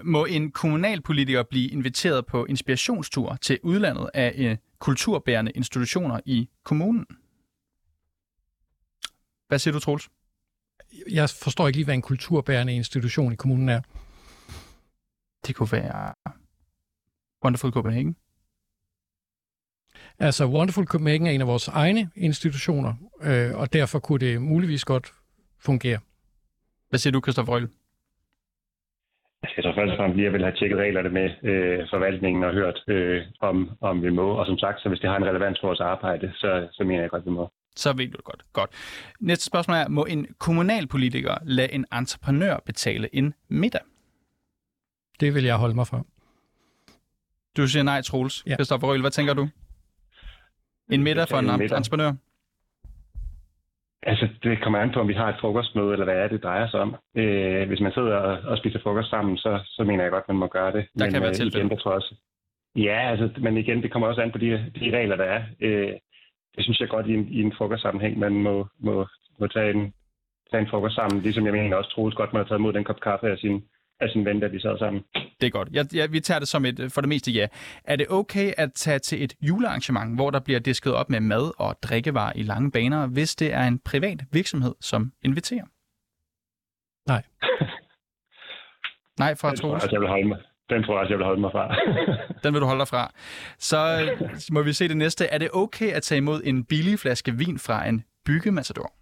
Må 0.04 0.26
en 0.26 0.52
kommunalpolitiker 0.52 1.44
blive 1.44 1.70
inviteret 1.70 2.26
på 2.26 2.46
inspirationstur 2.46 3.36
til 3.42 3.60
udlandet 3.64 4.10
af 4.14 4.52
uh, 4.52 4.58
kulturbærende 4.80 5.52
institutioner 5.52 6.20
i 6.26 6.50
kommunen? 6.64 7.06
Hvad 9.48 9.60
siger 9.60 9.72
du, 9.72 9.80
Troels? 9.80 10.10
Jeg 11.12 11.30
forstår 11.30 11.68
ikke 11.68 11.78
lige, 11.78 11.86
hvad 11.86 11.96
en 11.96 12.02
kulturbærende 12.02 12.76
institution 12.76 13.34
i 13.34 13.36
kommunen 13.36 13.70
er. 13.70 13.82
Det 15.48 15.56
kunne 15.56 15.72
være 15.72 16.14
Wonderful 17.44 17.72
Copenhagen. 17.72 18.16
Altså, 20.20 20.46
Wonderful 20.46 20.86
Copenhagen 20.86 21.28
er 21.28 21.32
en 21.32 21.42
af 21.42 21.48
vores 21.48 21.68
egne 21.68 22.10
institutioner, 22.16 22.94
øh, 23.22 23.56
og 23.56 23.74
derfor 23.74 24.00
kunne 24.00 24.20
det 24.20 24.42
muligvis 24.42 24.86
godt 24.86 25.14
fungere. 25.60 26.00
Hvad 26.90 27.00
siger 27.00 27.12
du, 27.12 27.22
Christoffer 27.22 27.54
Røgle? 27.54 27.70
Jeg 29.56 29.64
tror 29.64 29.74
først 29.76 29.92
og 29.92 29.98
fremmest 29.98 30.16
lige, 30.16 30.28
at 30.28 30.32
jeg 30.32 30.34
vil 30.34 30.48
have 30.48 30.56
tjekket 30.60 30.78
reglerne 30.78 31.10
med 31.10 31.28
øh, 31.52 31.88
forvaltningen 31.90 32.44
og 32.44 32.54
hørt, 32.54 32.84
øh, 32.88 33.22
om, 33.40 33.72
om 33.82 34.04
vi 34.04 34.10
må. 34.10 34.28
Og 34.40 34.46
som 34.46 34.58
sagt, 34.58 34.82
så 34.82 34.90
hvis 34.90 35.00
det 35.00 35.10
har 35.10 35.18
en 35.18 35.26
relevans 35.26 35.58
for 35.60 35.68
vores 35.68 35.80
arbejde, 35.80 36.34
så, 36.36 36.68
så 36.72 36.84
mener 36.84 37.02
jeg 37.02 37.10
godt, 37.10 37.26
vi 37.26 37.32
må. 37.32 37.52
Så 37.76 37.94
ved 37.94 38.08
du 38.08 38.18
godt. 38.24 38.44
Godt. 38.54 38.70
Næste 39.20 39.46
spørgsmål 39.46 39.78
er, 39.78 39.88
må 39.88 40.06
en 40.06 40.28
kommunalpolitiker 40.40 41.36
lade 41.44 41.74
en 41.74 41.86
entreprenør 41.94 42.58
betale 42.66 43.16
en 43.16 43.34
middag? 43.48 43.82
Det 45.20 45.34
vil 45.36 45.44
jeg 45.44 45.56
holde 45.58 45.76
mig 45.76 45.88
fra. 45.88 46.02
Du 47.58 47.68
siger 47.68 47.84
nej, 47.84 48.02
Troels. 48.02 48.44
Ja. 48.48 48.54
Christoffer 48.56 48.88
Røhl, 48.88 49.02
hvad 49.02 49.12
tænker 49.12 49.34
du? 49.34 49.50
En 50.92 51.04
middag 51.04 51.28
for 51.28 51.38
en, 51.40 51.50
en 51.50 51.58
middag. 51.60 51.78
entreprenør? 51.78 52.14
Altså, 54.12 54.28
det 54.44 54.64
kommer 54.64 54.80
an 54.80 54.92
på, 54.92 55.00
om 55.00 55.08
vi 55.08 55.14
har 55.14 55.30
et 55.30 55.40
frokostmøde, 55.42 55.92
eller 55.92 56.06
hvad 56.06 56.16
er 56.16 56.28
det 56.28 56.44
drejer 56.44 56.68
sig 56.68 56.80
om. 56.80 56.96
Øh, 57.16 57.68
hvis 57.68 57.80
man 57.80 57.92
sidder 57.92 58.16
og, 58.16 58.50
og 58.50 58.58
spiser 58.58 58.80
frokost 58.80 59.10
sammen, 59.10 59.38
så, 59.38 59.60
så 59.66 59.84
mener 59.84 60.04
jeg 60.04 60.12
godt, 60.12 60.24
at 60.24 60.30
man 60.30 60.38
må 60.38 60.48
gøre 60.48 60.72
det. 60.72 60.88
Der 61.00 61.06
men, 61.06 61.14
kan 61.14 61.22
være 61.22 61.30
øh, 61.30 61.42
tilfælde. 61.42 61.66
Igen, 61.66 61.78
tror 61.78 61.92
jeg 61.92 61.96
også. 61.96 62.16
Ja, 62.76 63.00
altså, 63.12 63.30
men 63.42 63.58
igen, 63.58 63.84
det 63.84 63.92
kommer 63.92 64.08
også 64.08 64.22
an 64.22 64.32
på 64.32 64.38
de, 64.38 64.50
de 64.80 64.98
regler, 64.98 65.16
der 65.16 65.24
er. 65.24 65.42
Øh, 65.62 65.94
det 66.56 66.64
synes 66.64 66.80
jeg 66.80 66.90
godt 66.90 67.08
i 67.08 67.14
en, 67.14 67.28
i 67.28 67.42
en 67.42 67.54
frokostsammenhæng, 67.58 68.20
man 68.20 68.34
må, 68.34 68.68
må, 68.80 69.08
må 69.40 69.48
tage, 69.48 69.72
en, 69.74 69.94
tage 70.52 70.62
en 70.62 70.70
frokost 70.70 70.96
sammen, 70.96 71.22
ligesom 71.22 71.46
jeg 71.46 71.54
mener 71.54 71.76
også 71.76 71.92
troede 71.92 72.16
godt, 72.16 72.34
man 72.34 72.42
har 72.42 72.48
taget 72.48 72.60
imod 72.60 72.74
den 72.74 72.84
kop 72.84 73.00
kaffe 73.00 73.28
af 73.28 73.38
sin, 73.38 73.64
af 74.00 74.10
sin 74.10 74.26
ven, 74.26 74.40
da 74.40 74.48
de 74.48 74.62
sad 74.62 74.78
sammen. 74.78 75.04
Det 75.42 75.48
er 75.48 75.50
godt. 75.50 75.70
Jeg, 75.72 75.86
jeg, 75.94 76.12
vi 76.12 76.20
tager 76.20 76.40
det 76.40 76.48
som 76.48 76.66
et, 76.66 76.92
for 76.94 77.02
det 77.02 77.10
meste 77.10 77.32
ja. 77.32 77.48
Er 77.84 77.96
det 77.96 78.06
okay 78.10 78.54
at 78.58 78.74
tage 78.74 79.00
til 79.00 79.24
et 79.24 79.34
julearrangement, 79.42 80.16
hvor 80.16 80.30
der 80.32 80.40
bliver 80.40 80.60
disket 80.60 80.94
op 80.94 81.10
med 81.10 81.20
mad 81.20 81.52
og 81.60 81.76
drikkevarer 81.84 82.34
i 82.36 82.44
lange 82.44 82.72
baner, 82.72 83.08
hvis 83.08 83.36
det 83.36 83.54
er 83.54 83.64
en 83.64 83.80
privat 83.80 84.20
virksomhed, 84.32 84.76
som 84.82 85.12
inviterer? 85.24 85.66
Nej. 87.08 87.24
Nej, 89.20 89.36
fra 89.36 89.56
Troels? 89.56 89.92
Jeg 89.92 90.00
vil 90.00 90.08
holde 90.08 90.28
mig. 90.28 90.38
Den 90.70 90.84
tror 90.84 90.94
jeg 90.94 91.00
også, 91.00 91.14
jeg 91.14 91.18
vil 91.18 91.26
holde 91.26 91.42
mig 91.42 91.52
fra. 91.52 91.76
Den 92.44 92.54
vil 92.54 92.62
du 92.62 92.66
holde 92.66 92.80
dig 92.80 92.88
fra. 92.88 93.12
Så 93.58 93.80
må 94.54 94.62
vi 94.62 94.74
se 94.74 94.88
det 94.88 94.98
næste. 94.98 95.26
Er 95.26 95.38
det 95.38 95.50
okay 95.54 95.92
at 95.92 96.04
tage 96.04 96.18
imod 96.18 96.42
en 96.44 96.66
billig 96.66 97.00
flaske 97.00 97.32
vin 97.32 97.60
fra 97.60 97.88
en 97.88 98.04
byggematador? 98.26 98.97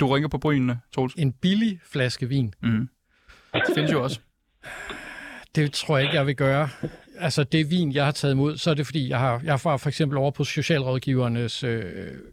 Du 0.00 0.06
ringer 0.06 0.28
på 0.28 0.38
brynene, 0.38 0.80
Troels. 0.94 1.14
En 1.14 1.32
billig 1.32 1.80
flaske 1.84 2.28
vin. 2.28 2.54
Mm. 2.62 2.88
Det 3.54 3.62
findes 3.74 3.92
jo 3.92 4.02
også. 4.02 4.20
Det 5.54 5.72
tror 5.72 5.96
jeg 5.96 6.04
ikke, 6.04 6.16
jeg 6.16 6.26
vil 6.26 6.36
gøre. 6.36 6.68
Altså, 7.18 7.44
det 7.44 7.70
vin, 7.70 7.92
jeg 7.92 8.04
har 8.04 8.12
taget 8.12 8.34
imod, 8.34 8.56
så 8.56 8.70
er 8.70 8.74
det 8.74 8.86
fordi, 8.86 9.08
jeg 9.08 9.18
har, 9.18 9.40
jeg 9.44 9.60
var 9.64 9.76
for 9.76 9.88
eksempel 9.88 10.18
over 10.18 10.30
på 10.30 10.44
Socialrådgivernes 10.44 11.64
øh, 11.64 11.84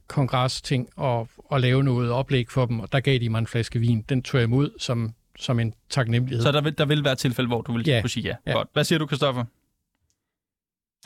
kongres-ting 0.08 0.90
og, 0.96 1.28
og 1.38 1.62
lave 1.62 1.84
noget 1.84 2.12
oplæg 2.12 2.52
for 2.52 2.66
dem, 2.66 2.80
og 2.80 2.92
der 2.92 3.00
gav 3.00 3.20
de 3.20 3.30
mig 3.30 3.40
en 3.40 3.48
flaske 3.48 3.80
vin. 3.80 4.02
Den 4.10 4.22
tog 4.22 4.40
jeg 4.40 4.46
imod 4.46 4.70
som, 4.80 5.14
som 5.40 5.60
en 5.60 5.74
taknemmelighed. 5.90 6.44
Så 6.44 6.52
der 6.52 6.62
vil, 6.62 6.78
der 6.78 6.86
vil 6.86 7.04
være 7.04 7.16
tilfælde, 7.16 7.48
hvor 7.48 7.62
du 7.62 7.74
vil 7.74 7.88
ja. 7.88 8.02
kunne 8.02 8.10
sige 8.10 8.28
ja. 8.28 8.36
ja. 8.52 8.58
Godt. 8.58 8.68
Hvad 8.74 8.84
siger 8.84 9.00
du, 9.00 9.06
Kristoffer? 9.06 9.46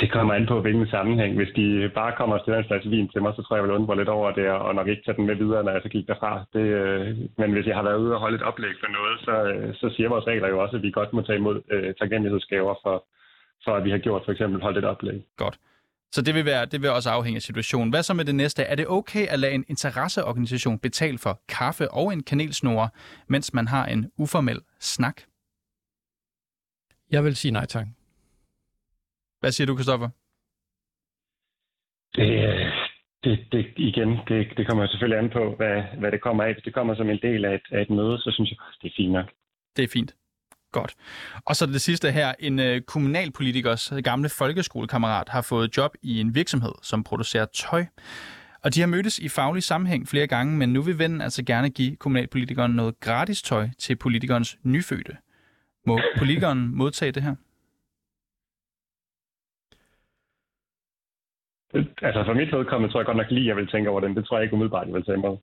Det 0.02 0.12
kommer 0.12 0.34
an 0.34 0.48
på, 0.48 0.62
hvilken 0.62 0.88
sammenhæng. 0.88 1.36
Hvis 1.36 1.54
de 1.56 1.92
bare 2.00 2.14
kommer 2.18 2.36
og 2.36 2.42
stiller 2.42 2.60
en 2.60 2.68
flaske 2.68 2.90
vin 2.90 3.10
til 3.10 3.22
mig, 3.22 3.34
så 3.36 3.42
tror 3.42 3.56
jeg, 3.56 3.62
jeg 3.62 3.68
vil 3.68 3.78
undre 3.80 3.98
lidt 3.98 4.10
over 4.18 4.32
det, 4.32 4.48
og 4.50 4.76
nok 4.76 4.88
ikke 4.88 5.04
tage 5.06 5.18
den 5.18 5.26
med 5.26 5.36
videre, 5.36 5.64
når 5.64 5.72
jeg 5.72 5.82
så 5.84 5.90
gik 5.90 6.08
derfra. 6.08 6.32
Det, 6.54 6.66
øh, 6.82 7.18
men 7.40 7.50
hvis 7.54 7.68
jeg 7.68 7.76
har 7.76 7.84
været 7.84 8.02
ude 8.04 8.14
og 8.16 8.20
holde 8.20 8.36
et 8.36 8.48
oplæg 8.50 8.74
for 8.82 8.90
noget, 8.98 9.16
så, 9.26 9.36
øh, 9.52 9.76
så 9.80 9.96
siger 9.96 10.10
vores 10.10 10.28
regler 10.28 10.48
jo 10.48 10.62
også, 10.64 10.76
at 10.78 10.84
vi 10.84 10.92
godt 10.92 11.14
må 11.14 11.22
tage 11.22 11.40
imod 11.42 11.58
øh, 11.72 11.94
taknemmelighedsgaver 12.00 12.76
for, 12.84 12.96
for, 13.64 13.74
at 13.76 13.84
vi 13.84 13.92
har 13.92 13.98
gjort 13.98 14.22
for 14.26 14.32
eksempel 14.32 14.62
holdt 14.62 14.78
et 14.78 14.86
oplæg. 14.86 15.20
Godt. 15.38 15.58
Så 16.12 16.22
det 16.22 16.36
vil, 16.36 16.46
være, 16.46 16.66
det 16.66 16.82
vil 16.82 16.90
også 16.90 17.10
afhænge 17.10 17.36
af 17.36 17.42
situationen. 17.42 17.90
Hvad 17.90 18.04
så 18.04 18.14
med 18.14 18.26
det 18.26 18.36
næste? 18.36 18.64
Er 18.64 18.76
det 18.76 18.88
okay 18.88 19.28
at 19.28 19.40
lade 19.40 19.54
en 19.54 19.66
interesseorganisation 19.68 20.80
betale 20.80 21.18
for 21.18 21.40
kaffe 21.50 21.92
og 21.92 22.14
en 22.14 22.24
kanelsnore, 22.24 22.90
mens 23.28 23.54
man 23.54 23.68
har 23.68 23.86
en 23.86 24.12
uformel 24.18 24.60
snak? 24.80 25.22
Jeg 27.12 27.24
vil 27.24 27.36
sige 27.36 27.52
nej 27.52 27.66
tak. 27.66 27.88
Hvad 29.40 29.52
siger 29.52 29.68
du, 29.68 29.76
Kristoffer? 29.76 30.10
Det, 32.16 32.28
det, 33.24 33.40
det, 33.52 33.74
igen, 33.78 34.10
det, 34.28 34.58
det 34.58 34.68
kommer 34.68 34.88
selvfølgelig 34.88 35.20
an 35.24 35.30
på, 35.30 35.56
hvad, 35.56 35.84
hvad 36.00 36.12
det 36.12 36.22
kommer 36.22 36.44
af. 36.44 36.54
Hvis 36.54 36.64
det 36.64 36.74
kommer 36.74 36.96
som 36.96 37.10
en 37.10 37.20
del 37.22 37.46
af 37.46 37.54
et, 37.54 37.68
af 37.72 37.82
et 37.82 37.90
møde, 37.90 38.18
så 38.18 38.32
synes 38.32 38.50
jeg 38.52 38.58
det 38.82 38.88
er 38.88 38.94
fint 38.98 39.12
nok. 39.12 39.26
Det 39.76 39.84
er 39.84 39.88
fint. 39.94 40.16
Godt. 40.72 40.96
Og 41.46 41.56
så 41.56 41.66
det 41.66 41.82
sidste 41.82 42.12
her. 42.12 42.34
En 42.40 42.60
øh, 42.60 42.82
kommunalpolitikers 42.82 43.94
gamle 44.04 44.30
folkeskolekammerat 44.30 45.30
har 45.30 45.42
fået 45.42 45.78
job 45.78 45.92
i 46.02 46.20
en 46.22 46.36
virksomhed, 46.36 46.74
som 46.82 47.04
producerer 47.04 47.46
tøj. 47.46 47.86
Og 48.64 48.76
de 48.76 48.80
har 48.80 48.88
mødtes 48.88 49.20
i 49.20 49.30
faglig 49.30 49.64
sammenhæng 49.64 50.08
flere 50.08 50.28
gange, 50.28 50.58
men 50.58 50.74
nu 50.74 50.82
vil 50.82 51.00
vennen 51.00 51.22
altså 51.22 51.44
gerne 51.46 51.70
give 51.70 51.96
kommunalpolitikeren 51.96 52.72
noget 52.72 53.00
gratis 53.00 53.42
tøj 53.42 53.70
til 53.80 53.96
politikernes 53.96 54.58
nyfødte. 54.64 55.18
Må 55.86 56.00
politikeren 56.18 56.76
modtage 56.76 57.12
det 57.12 57.24
her? 57.24 57.36
Altså 62.02 62.24
for 62.26 62.34
mit 62.34 62.52
vedkommende 62.52 62.92
tror 62.92 63.00
jeg 63.00 63.06
godt 63.06 63.18
nok 63.18 63.32
lige, 63.32 63.46
at 63.46 63.48
jeg 63.48 63.56
vil 63.56 63.68
tænke 63.68 63.90
over 63.90 64.02
den. 64.02 64.16
Det 64.16 64.26
tror 64.26 64.38
jeg 64.38 64.44
ikke 64.44 64.54
umiddelbart, 64.54 64.88
jeg 64.88 64.94
vil 64.94 65.06
tage 65.06 65.18
imod. 65.18 65.38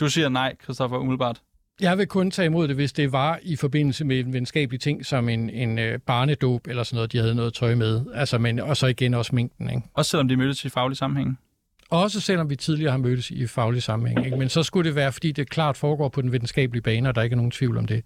Du 0.00 0.06
siger 0.08 0.28
nej, 0.28 0.50
Christoffer, 0.62 0.98
umiddelbart. 0.98 1.38
Jeg 1.80 1.98
vil 1.98 2.06
kun 2.06 2.30
tage 2.30 2.46
imod 2.46 2.68
det, 2.68 2.76
hvis 2.76 2.92
det 2.92 3.12
var 3.12 3.38
i 3.42 3.56
forbindelse 3.56 4.04
med 4.04 4.20
en 4.20 4.32
venskabelig 4.32 4.80
ting, 4.80 5.06
som 5.06 5.28
en, 5.28 5.50
en 5.50 5.78
uh, 5.78 5.84
barnedåb 6.06 6.66
eller 6.66 6.82
sådan 6.82 6.96
noget, 6.96 7.12
de 7.12 7.18
havde 7.18 7.34
noget 7.34 7.54
tøj 7.54 7.74
med. 7.74 8.00
Altså, 8.14 8.38
men, 8.38 8.60
og 8.60 8.76
så 8.76 8.86
igen 8.86 9.14
også 9.14 9.34
mængden. 9.34 9.70
Ikke? 9.70 9.82
Også 9.94 10.10
selvom 10.10 10.28
de 10.28 10.36
mødtes 10.36 10.64
i 10.64 10.68
faglig 10.68 10.96
sammenhæng? 10.96 11.38
Også 11.90 12.20
selvom 12.20 12.50
vi 12.50 12.56
tidligere 12.56 12.90
har 12.90 12.98
mødtes 12.98 13.30
i 13.30 13.46
faglig 13.46 13.82
sammenhæng. 13.82 14.24
Ikke? 14.24 14.36
Men 14.36 14.48
så 14.48 14.62
skulle 14.62 14.88
det 14.88 14.96
være, 14.96 15.12
fordi 15.12 15.32
det 15.32 15.50
klart 15.50 15.76
foregår 15.76 16.08
på 16.08 16.22
den 16.22 16.32
videnskabelige 16.32 16.82
bane, 16.82 17.08
og 17.08 17.14
der 17.14 17.20
er 17.20 17.24
ikke 17.24 17.36
nogen 17.36 17.50
tvivl 17.50 17.78
om 17.78 17.86
det. 17.86 18.04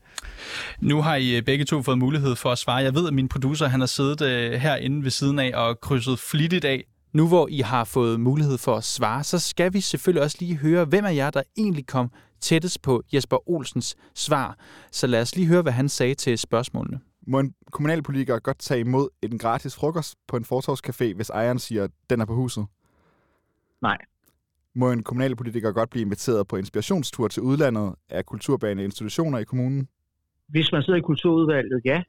Nu 0.80 1.02
har 1.02 1.16
I 1.16 1.36
øh, 1.36 1.42
begge 1.42 1.64
to 1.64 1.82
fået 1.82 1.98
mulighed 1.98 2.36
for 2.36 2.50
at 2.50 2.58
svare. 2.58 2.76
Jeg 2.76 2.94
ved, 2.94 3.08
at 3.08 3.14
min 3.14 3.28
producer 3.28 3.66
han 3.66 3.80
har 3.80 3.86
siddet 3.86 4.20
uh, 4.20 4.60
herinde 4.60 5.02
ved 5.02 5.10
siden 5.10 5.38
af 5.38 5.52
og 5.54 5.80
krydset 5.80 6.18
flittigt 6.18 6.64
af 6.64 6.84
nu 7.12 7.28
hvor 7.28 7.48
I 7.48 7.60
har 7.60 7.84
fået 7.84 8.20
mulighed 8.20 8.58
for 8.58 8.76
at 8.76 8.84
svare, 8.84 9.24
så 9.24 9.38
skal 9.38 9.72
vi 9.72 9.80
selvfølgelig 9.80 10.22
også 10.22 10.36
lige 10.40 10.56
høre, 10.56 10.84
hvem 10.84 11.04
af 11.04 11.14
jer, 11.14 11.30
der 11.30 11.42
egentlig 11.58 11.86
kom 11.86 12.10
tættest 12.40 12.82
på 12.82 13.02
Jesper 13.14 13.48
Olsens 13.50 13.96
svar. 14.14 14.58
Så 14.92 15.06
lad 15.06 15.22
os 15.22 15.36
lige 15.36 15.46
høre, 15.46 15.62
hvad 15.62 15.72
han 15.72 15.88
sagde 15.88 16.14
til 16.14 16.38
spørgsmålene. 16.38 17.00
Må 17.26 17.38
en 17.40 17.54
kommunalpolitiker 17.70 18.38
godt 18.38 18.58
tage 18.58 18.80
imod 18.80 19.08
en 19.22 19.38
gratis 19.38 19.76
frokost 19.76 20.18
på 20.28 20.36
en 20.36 20.44
fortorvscafé, 20.44 21.14
hvis 21.14 21.30
ejeren 21.30 21.58
siger, 21.58 21.84
at 21.84 21.90
den 22.10 22.20
er 22.20 22.24
på 22.24 22.34
huset? 22.34 22.66
Nej. 23.82 23.98
Må 24.74 24.90
en 24.90 25.02
kommunalpolitiker 25.02 25.72
godt 25.72 25.90
blive 25.90 26.02
inviteret 26.02 26.46
på 26.46 26.56
inspirationstur 26.56 27.28
til 27.28 27.42
udlandet 27.42 27.94
af 28.08 28.26
kulturbærende 28.26 28.84
institutioner 28.84 29.38
i 29.38 29.44
kommunen? 29.44 29.88
Hvis 30.48 30.72
man 30.72 30.82
sidder 30.82 30.98
i 30.98 31.02
kulturudvalget, 31.02 31.80
ja. 31.84 32.02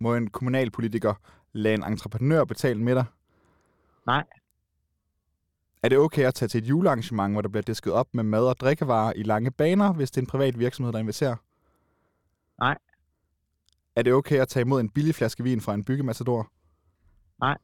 Må 0.00 0.14
en 0.14 0.30
kommunalpolitiker 0.30 1.14
lade 1.52 1.74
en 1.74 1.84
entreprenør 1.84 2.44
betale 2.44 2.82
med 2.82 2.94
dig? 2.94 3.04
Nej. 4.06 4.24
Er 5.82 5.88
det 5.88 5.98
okay 5.98 6.24
at 6.24 6.34
tage 6.34 6.48
til 6.48 6.62
et 6.62 6.68
julearrangement, 6.68 7.34
hvor 7.34 7.42
der 7.42 7.48
bliver 7.48 7.62
disket 7.62 7.92
op 7.92 8.06
med 8.14 8.24
mad 8.24 8.44
og 8.46 8.56
drikkevarer 8.60 9.12
i 9.16 9.22
lange 9.22 9.50
baner, 9.50 9.92
hvis 9.92 10.10
det 10.10 10.16
er 10.16 10.22
en 10.22 10.26
privat 10.26 10.58
virksomhed, 10.58 10.92
der 10.92 10.98
inviterer? 10.98 11.36
Nej. 12.60 12.78
Er 13.96 14.02
det 14.02 14.12
okay 14.12 14.38
at 14.38 14.48
tage 14.48 14.60
imod 14.60 14.80
en 14.80 14.88
billig 14.88 15.14
flaske 15.14 15.42
vin 15.42 15.60
fra 15.60 15.74
en 15.74 15.84
byggematador? 15.84 16.50
Nej. 17.40 17.56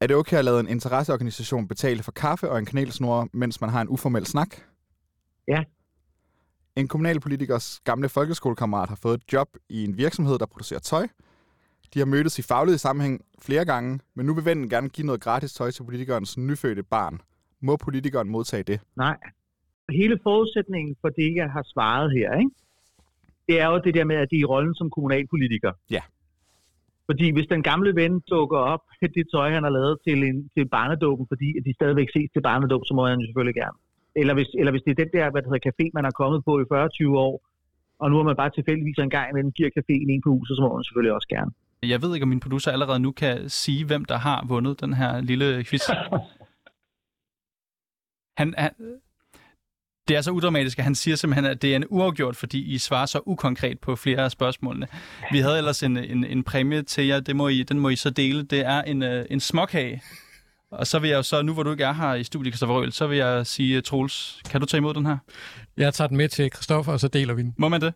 Er 0.00 0.06
det 0.06 0.16
okay 0.16 0.36
at 0.36 0.44
lade 0.44 0.60
en 0.60 0.68
interesseorganisation 0.68 1.68
betale 1.68 2.02
for 2.02 2.12
kaffe 2.12 2.50
og 2.50 2.58
en 2.58 2.66
kanelsnore, 2.66 3.28
mens 3.32 3.60
man 3.60 3.70
har 3.70 3.80
en 3.80 3.88
uformel 3.88 4.26
snak? 4.26 4.56
Ja. 5.48 5.64
En 6.76 6.88
kommunalpolitikers 6.88 7.80
gamle 7.84 8.08
folkeskolekammerat 8.08 8.88
har 8.88 8.96
fået 8.96 9.14
et 9.14 9.32
job 9.32 9.48
i 9.68 9.84
en 9.84 9.96
virksomhed, 9.96 10.38
der 10.38 10.46
producerer 10.46 10.80
tøj. 10.80 11.08
De 11.94 11.98
har 11.98 12.06
mødtes 12.06 12.38
i 12.38 12.42
faglig 12.42 12.80
sammenhæng 12.80 13.24
flere 13.42 13.64
gange, 13.64 14.00
men 14.14 14.26
nu 14.26 14.34
vil 14.34 14.44
vennen 14.44 14.68
gerne 14.68 14.88
give 14.88 15.06
noget 15.06 15.20
gratis 15.20 15.52
tøj 15.52 15.70
til 15.70 15.84
politikernes 15.84 16.38
nyfødte 16.38 16.82
barn. 16.82 17.20
Må 17.60 17.76
politikeren 17.76 18.28
modtage 18.28 18.62
det? 18.62 18.80
Nej. 18.96 19.16
Hele 19.90 20.18
forudsætningen 20.22 20.96
for 21.00 21.08
det, 21.08 21.34
jeg 21.34 21.50
har 21.50 21.64
svaret 21.72 22.12
her, 22.12 22.38
ikke? 22.38 22.50
det 23.48 23.60
er 23.60 23.66
jo 23.70 23.78
det 23.86 23.94
der 23.94 24.04
med, 24.04 24.16
at 24.16 24.28
de 24.30 24.36
er 24.36 24.40
i 24.40 24.44
rollen 24.44 24.74
som 24.74 24.90
kommunalpolitiker. 24.90 25.72
Ja. 25.90 26.02
Fordi 27.06 27.26
hvis 27.32 27.46
den 27.54 27.62
gamle 27.62 27.94
ven 27.94 28.20
dukker 28.20 28.58
op 28.58 28.80
det 29.00 29.26
tøj, 29.34 29.50
han 29.50 29.62
har 29.62 29.70
lavet 29.70 29.98
til, 30.06 30.18
en, 30.28 30.48
til 30.54 30.68
barnedåben, 30.68 31.26
fordi 31.32 31.48
at 31.58 31.62
de 31.66 31.74
stadigvæk 31.74 32.08
ses 32.16 32.30
til 32.32 32.42
barnedåb, 32.42 32.82
så 32.86 32.94
må 32.94 33.06
han 33.06 33.20
jo 33.20 33.26
selvfølgelig 33.26 33.54
gerne. 33.62 33.78
Eller 34.20 34.34
hvis, 34.34 34.50
eller 34.58 34.72
hvis 34.72 34.82
det 34.86 34.90
er 34.90 35.00
den 35.04 35.10
der 35.16 35.30
hvad 35.30 35.42
det 35.42 35.50
hedder, 35.50 35.70
café, 35.70 35.84
man 35.94 36.04
har 36.04 36.14
kommet 36.20 36.44
på 36.48 36.52
i 36.60 36.64
40-20 36.72 37.08
år, 37.26 37.34
og 37.98 38.10
nu 38.10 38.16
har 38.16 38.24
man 38.30 38.36
bare 38.36 38.50
tilfældigvis 38.50 38.98
en 38.98 39.14
gang 39.16 39.26
imellem 39.30 39.52
giver 39.52 39.70
caféen 39.78 40.08
en 40.12 40.22
på 40.22 40.30
huset, 40.36 40.56
så 40.56 40.62
må 40.62 40.68
man 40.76 40.84
selvfølgelig 40.84 41.14
også 41.18 41.28
gerne. 41.36 41.50
Jeg 41.88 42.02
ved 42.02 42.14
ikke, 42.14 42.24
om 42.24 42.28
min 42.28 42.40
producer 42.40 42.72
allerede 42.72 42.98
nu 42.98 43.12
kan 43.12 43.48
sige, 43.48 43.84
hvem 43.84 44.04
der 44.04 44.18
har 44.18 44.44
vundet 44.48 44.80
den 44.80 44.94
her 44.94 45.20
lille 45.20 45.64
quiz. 45.64 45.82
Han, 48.38 48.54
han, 48.58 48.70
det 50.08 50.16
er 50.16 50.20
så 50.20 50.30
udramatisk, 50.30 50.78
at 50.78 50.84
han 50.84 50.94
siger 50.94 51.16
simpelthen, 51.16 51.44
at 51.44 51.62
det 51.62 51.72
er 51.72 51.76
en 51.76 51.84
uafgjort, 51.88 52.36
fordi 52.36 52.74
I 52.74 52.78
svarer 52.78 53.06
så 53.06 53.20
ukonkret 53.26 53.80
på 53.80 53.96
flere 53.96 54.24
af 54.24 54.30
spørgsmålene. 54.30 54.86
Vi 55.32 55.38
havde 55.38 55.58
ellers 55.58 55.82
en, 55.82 55.96
en, 55.96 56.24
en 56.24 56.44
præmie 56.44 56.82
til 56.82 57.06
jer, 57.06 57.20
det 57.20 57.36
må 57.36 57.48
I, 57.48 57.62
den 57.62 57.78
må 57.78 57.88
I 57.88 57.96
så 57.96 58.10
dele. 58.10 58.42
Det 58.42 58.60
er 58.60 58.82
en, 58.82 59.02
øh, 59.02 59.26
en 59.30 59.40
småkage. 59.40 60.02
Og 60.70 60.86
så 60.86 60.98
vil 60.98 61.10
jeg 61.10 61.16
jo 61.16 61.22
så, 61.22 61.42
nu 61.42 61.54
hvor 61.54 61.62
du 61.62 61.70
ikke 61.70 61.84
er 61.84 61.92
her 61.92 62.14
i 62.14 62.24
studiet, 62.24 62.54
Christoffer 62.54 62.76
Røhl, 62.76 62.92
så 62.92 63.06
vil 63.06 63.18
jeg 63.18 63.46
sige, 63.46 63.80
Troels, 63.80 64.42
kan 64.50 64.60
du 64.60 64.66
tage 64.66 64.78
imod 64.78 64.94
den 64.94 65.06
her? 65.06 65.18
Jeg 65.76 65.94
tager 65.94 66.08
den 66.08 66.16
med 66.16 66.28
til 66.28 66.50
Christoffer, 66.54 66.92
og 66.92 67.00
så 67.00 67.08
deler 67.08 67.34
vi 67.34 67.42
den. 67.42 67.54
Må 67.58 67.68
man 67.68 67.80
det? 67.80 67.94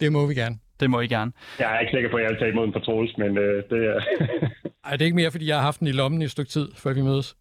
Det 0.00 0.12
må 0.12 0.26
vi 0.26 0.34
gerne. 0.34 0.58
Det 0.80 0.90
må 0.90 1.00
I 1.00 1.06
gerne. 1.06 1.32
Jeg 1.58 1.76
er 1.76 1.80
ikke 1.80 1.90
sikker 1.90 2.10
på, 2.10 2.16
at 2.16 2.22
jeg 2.22 2.30
vil 2.30 2.38
tage 2.38 2.50
imod 2.50 2.64
den 2.64 2.72
på 2.72 2.78
Troels, 2.78 3.18
men 3.18 3.38
øh, 3.38 3.62
det 3.70 3.80
er... 3.86 4.00
Ej, 4.84 4.92
det 4.92 5.00
er 5.00 5.04
ikke 5.04 5.16
mere, 5.16 5.30
fordi 5.30 5.46
jeg 5.46 5.56
har 5.56 5.62
haft 5.62 5.80
den 5.80 5.88
i 5.88 5.92
lommen 5.92 6.22
i 6.22 6.24
et 6.24 6.30
stykke 6.30 6.50
tid, 6.50 6.68
før 6.76 6.92
vi 6.92 7.02
mødes. 7.02 7.36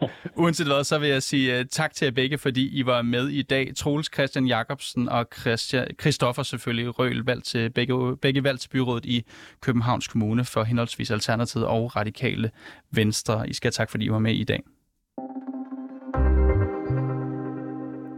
Uanset 0.36 0.66
hvad, 0.66 0.84
så 0.84 0.98
vil 0.98 1.08
jeg 1.08 1.22
sige 1.22 1.60
uh, 1.60 1.66
tak 1.70 1.94
til 1.94 2.06
jer 2.06 2.12
begge, 2.12 2.38
fordi 2.38 2.78
I 2.78 2.86
var 2.86 3.02
med 3.02 3.28
i 3.28 3.42
dag. 3.42 3.72
Troels 3.76 4.10
Christian 4.14 4.46
Jacobsen 4.46 5.08
og 5.08 5.26
Christian, 5.40 5.86
Christoffer 6.00 6.42
selvfølgelig 6.42 6.98
Røl, 6.98 7.24
valgt 7.24 7.44
til, 7.44 7.70
begge, 7.70 8.16
begge 8.16 8.44
valgt 8.44 8.60
til 8.60 8.68
byrådet 8.68 9.04
i 9.04 9.24
Københavns 9.60 10.08
Kommune 10.08 10.44
for 10.44 10.62
henholdsvis 10.62 11.10
Alternativet 11.10 11.66
og 11.66 11.96
Radikale 11.96 12.50
Venstre. 12.90 13.48
I 13.48 13.52
skal 13.52 13.72
tak, 13.72 13.90
fordi 13.90 14.04
I 14.04 14.10
var 14.10 14.18
med 14.18 14.34
i 14.34 14.44
dag. 14.44 14.60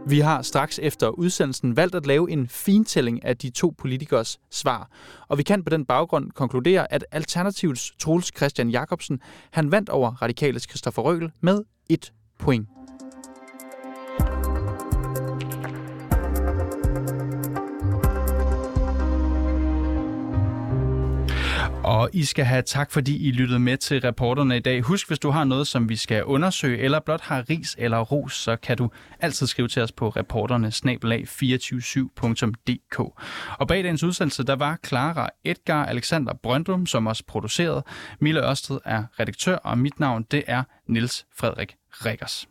Vi 0.09 0.19
har 0.19 0.41
straks 0.41 0.79
efter 0.83 1.07
udsendelsen 1.09 1.75
valgt 1.75 1.95
at 1.95 2.05
lave 2.05 2.31
en 2.31 2.47
fintælling 2.47 3.25
af 3.25 3.37
de 3.37 3.49
to 3.49 3.73
politikers 3.77 4.39
svar, 4.51 4.89
og 5.27 5.37
vi 5.37 5.43
kan 5.43 5.63
på 5.63 5.69
den 5.69 5.85
baggrund 5.85 6.31
konkludere, 6.31 6.93
at 6.93 7.05
Alternativets 7.11 7.93
Troels 7.99 8.31
Christian 8.37 8.69
Jacobsen, 8.69 9.19
han 9.51 9.71
vandt 9.71 9.89
over 9.89 10.11
Radikales 10.21 10.63
Christoffer 10.63 11.01
Røgel 11.01 11.31
med 11.41 11.63
et 11.89 12.13
point. 12.39 12.67
Og 21.97 22.09
I 22.13 22.23
skal 22.23 22.45
have 22.45 22.61
tak, 22.61 22.91
fordi 22.91 23.27
I 23.27 23.31
lyttede 23.31 23.59
med 23.59 23.77
til 23.77 24.01
reporterne 24.01 24.57
i 24.57 24.59
dag. 24.59 24.81
Husk, 24.81 25.07
hvis 25.07 25.19
du 25.19 25.29
har 25.29 25.43
noget, 25.43 25.67
som 25.67 25.89
vi 25.89 25.95
skal 25.95 26.23
undersøge, 26.23 26.77
eller 26.77 26.99
blot 26.99 27.21
har 27.21 27.49
ris 27.49 27.75
eller 27.79 27.99
ros, 27.99 28.35
så 28.35 28.55
kan 28.55 28.77
du 28.77 28.89
altid 29.19 29.47
skrive 29.47 29.67
til 29.67 29.81
os 29.81 29.91
på 29.91 30.09
reporterne-247.dk. 30.09 32.99
Og 33.59 33.67
bag 33.67 33.83
dagens 33.83 34.03
udsendelse, 34.03 34.43
der 34.43 34.55
var 34.55 34.79
Clara 34.85 35.29
Edgar 35.45 35.85
Alexander 35.85 36.33
Brøndum, 36.43 36.85
som 36.85 37.07
også 37.07 37.23
producerede. 37.27 37.83
Mille 38.19 38.49
Ørsted 38.49 38.79
er 38.85 39.03
redaktør, 39.19 39.55
og 39.55 39.77
mit 39.77 39.99
navn, 39.99 40.25
det 40.31 40.43
er 40.47 40.63
Niels 40.87 41.25
Frederik 41.37 41.75
Rikkers. 42.05 42.47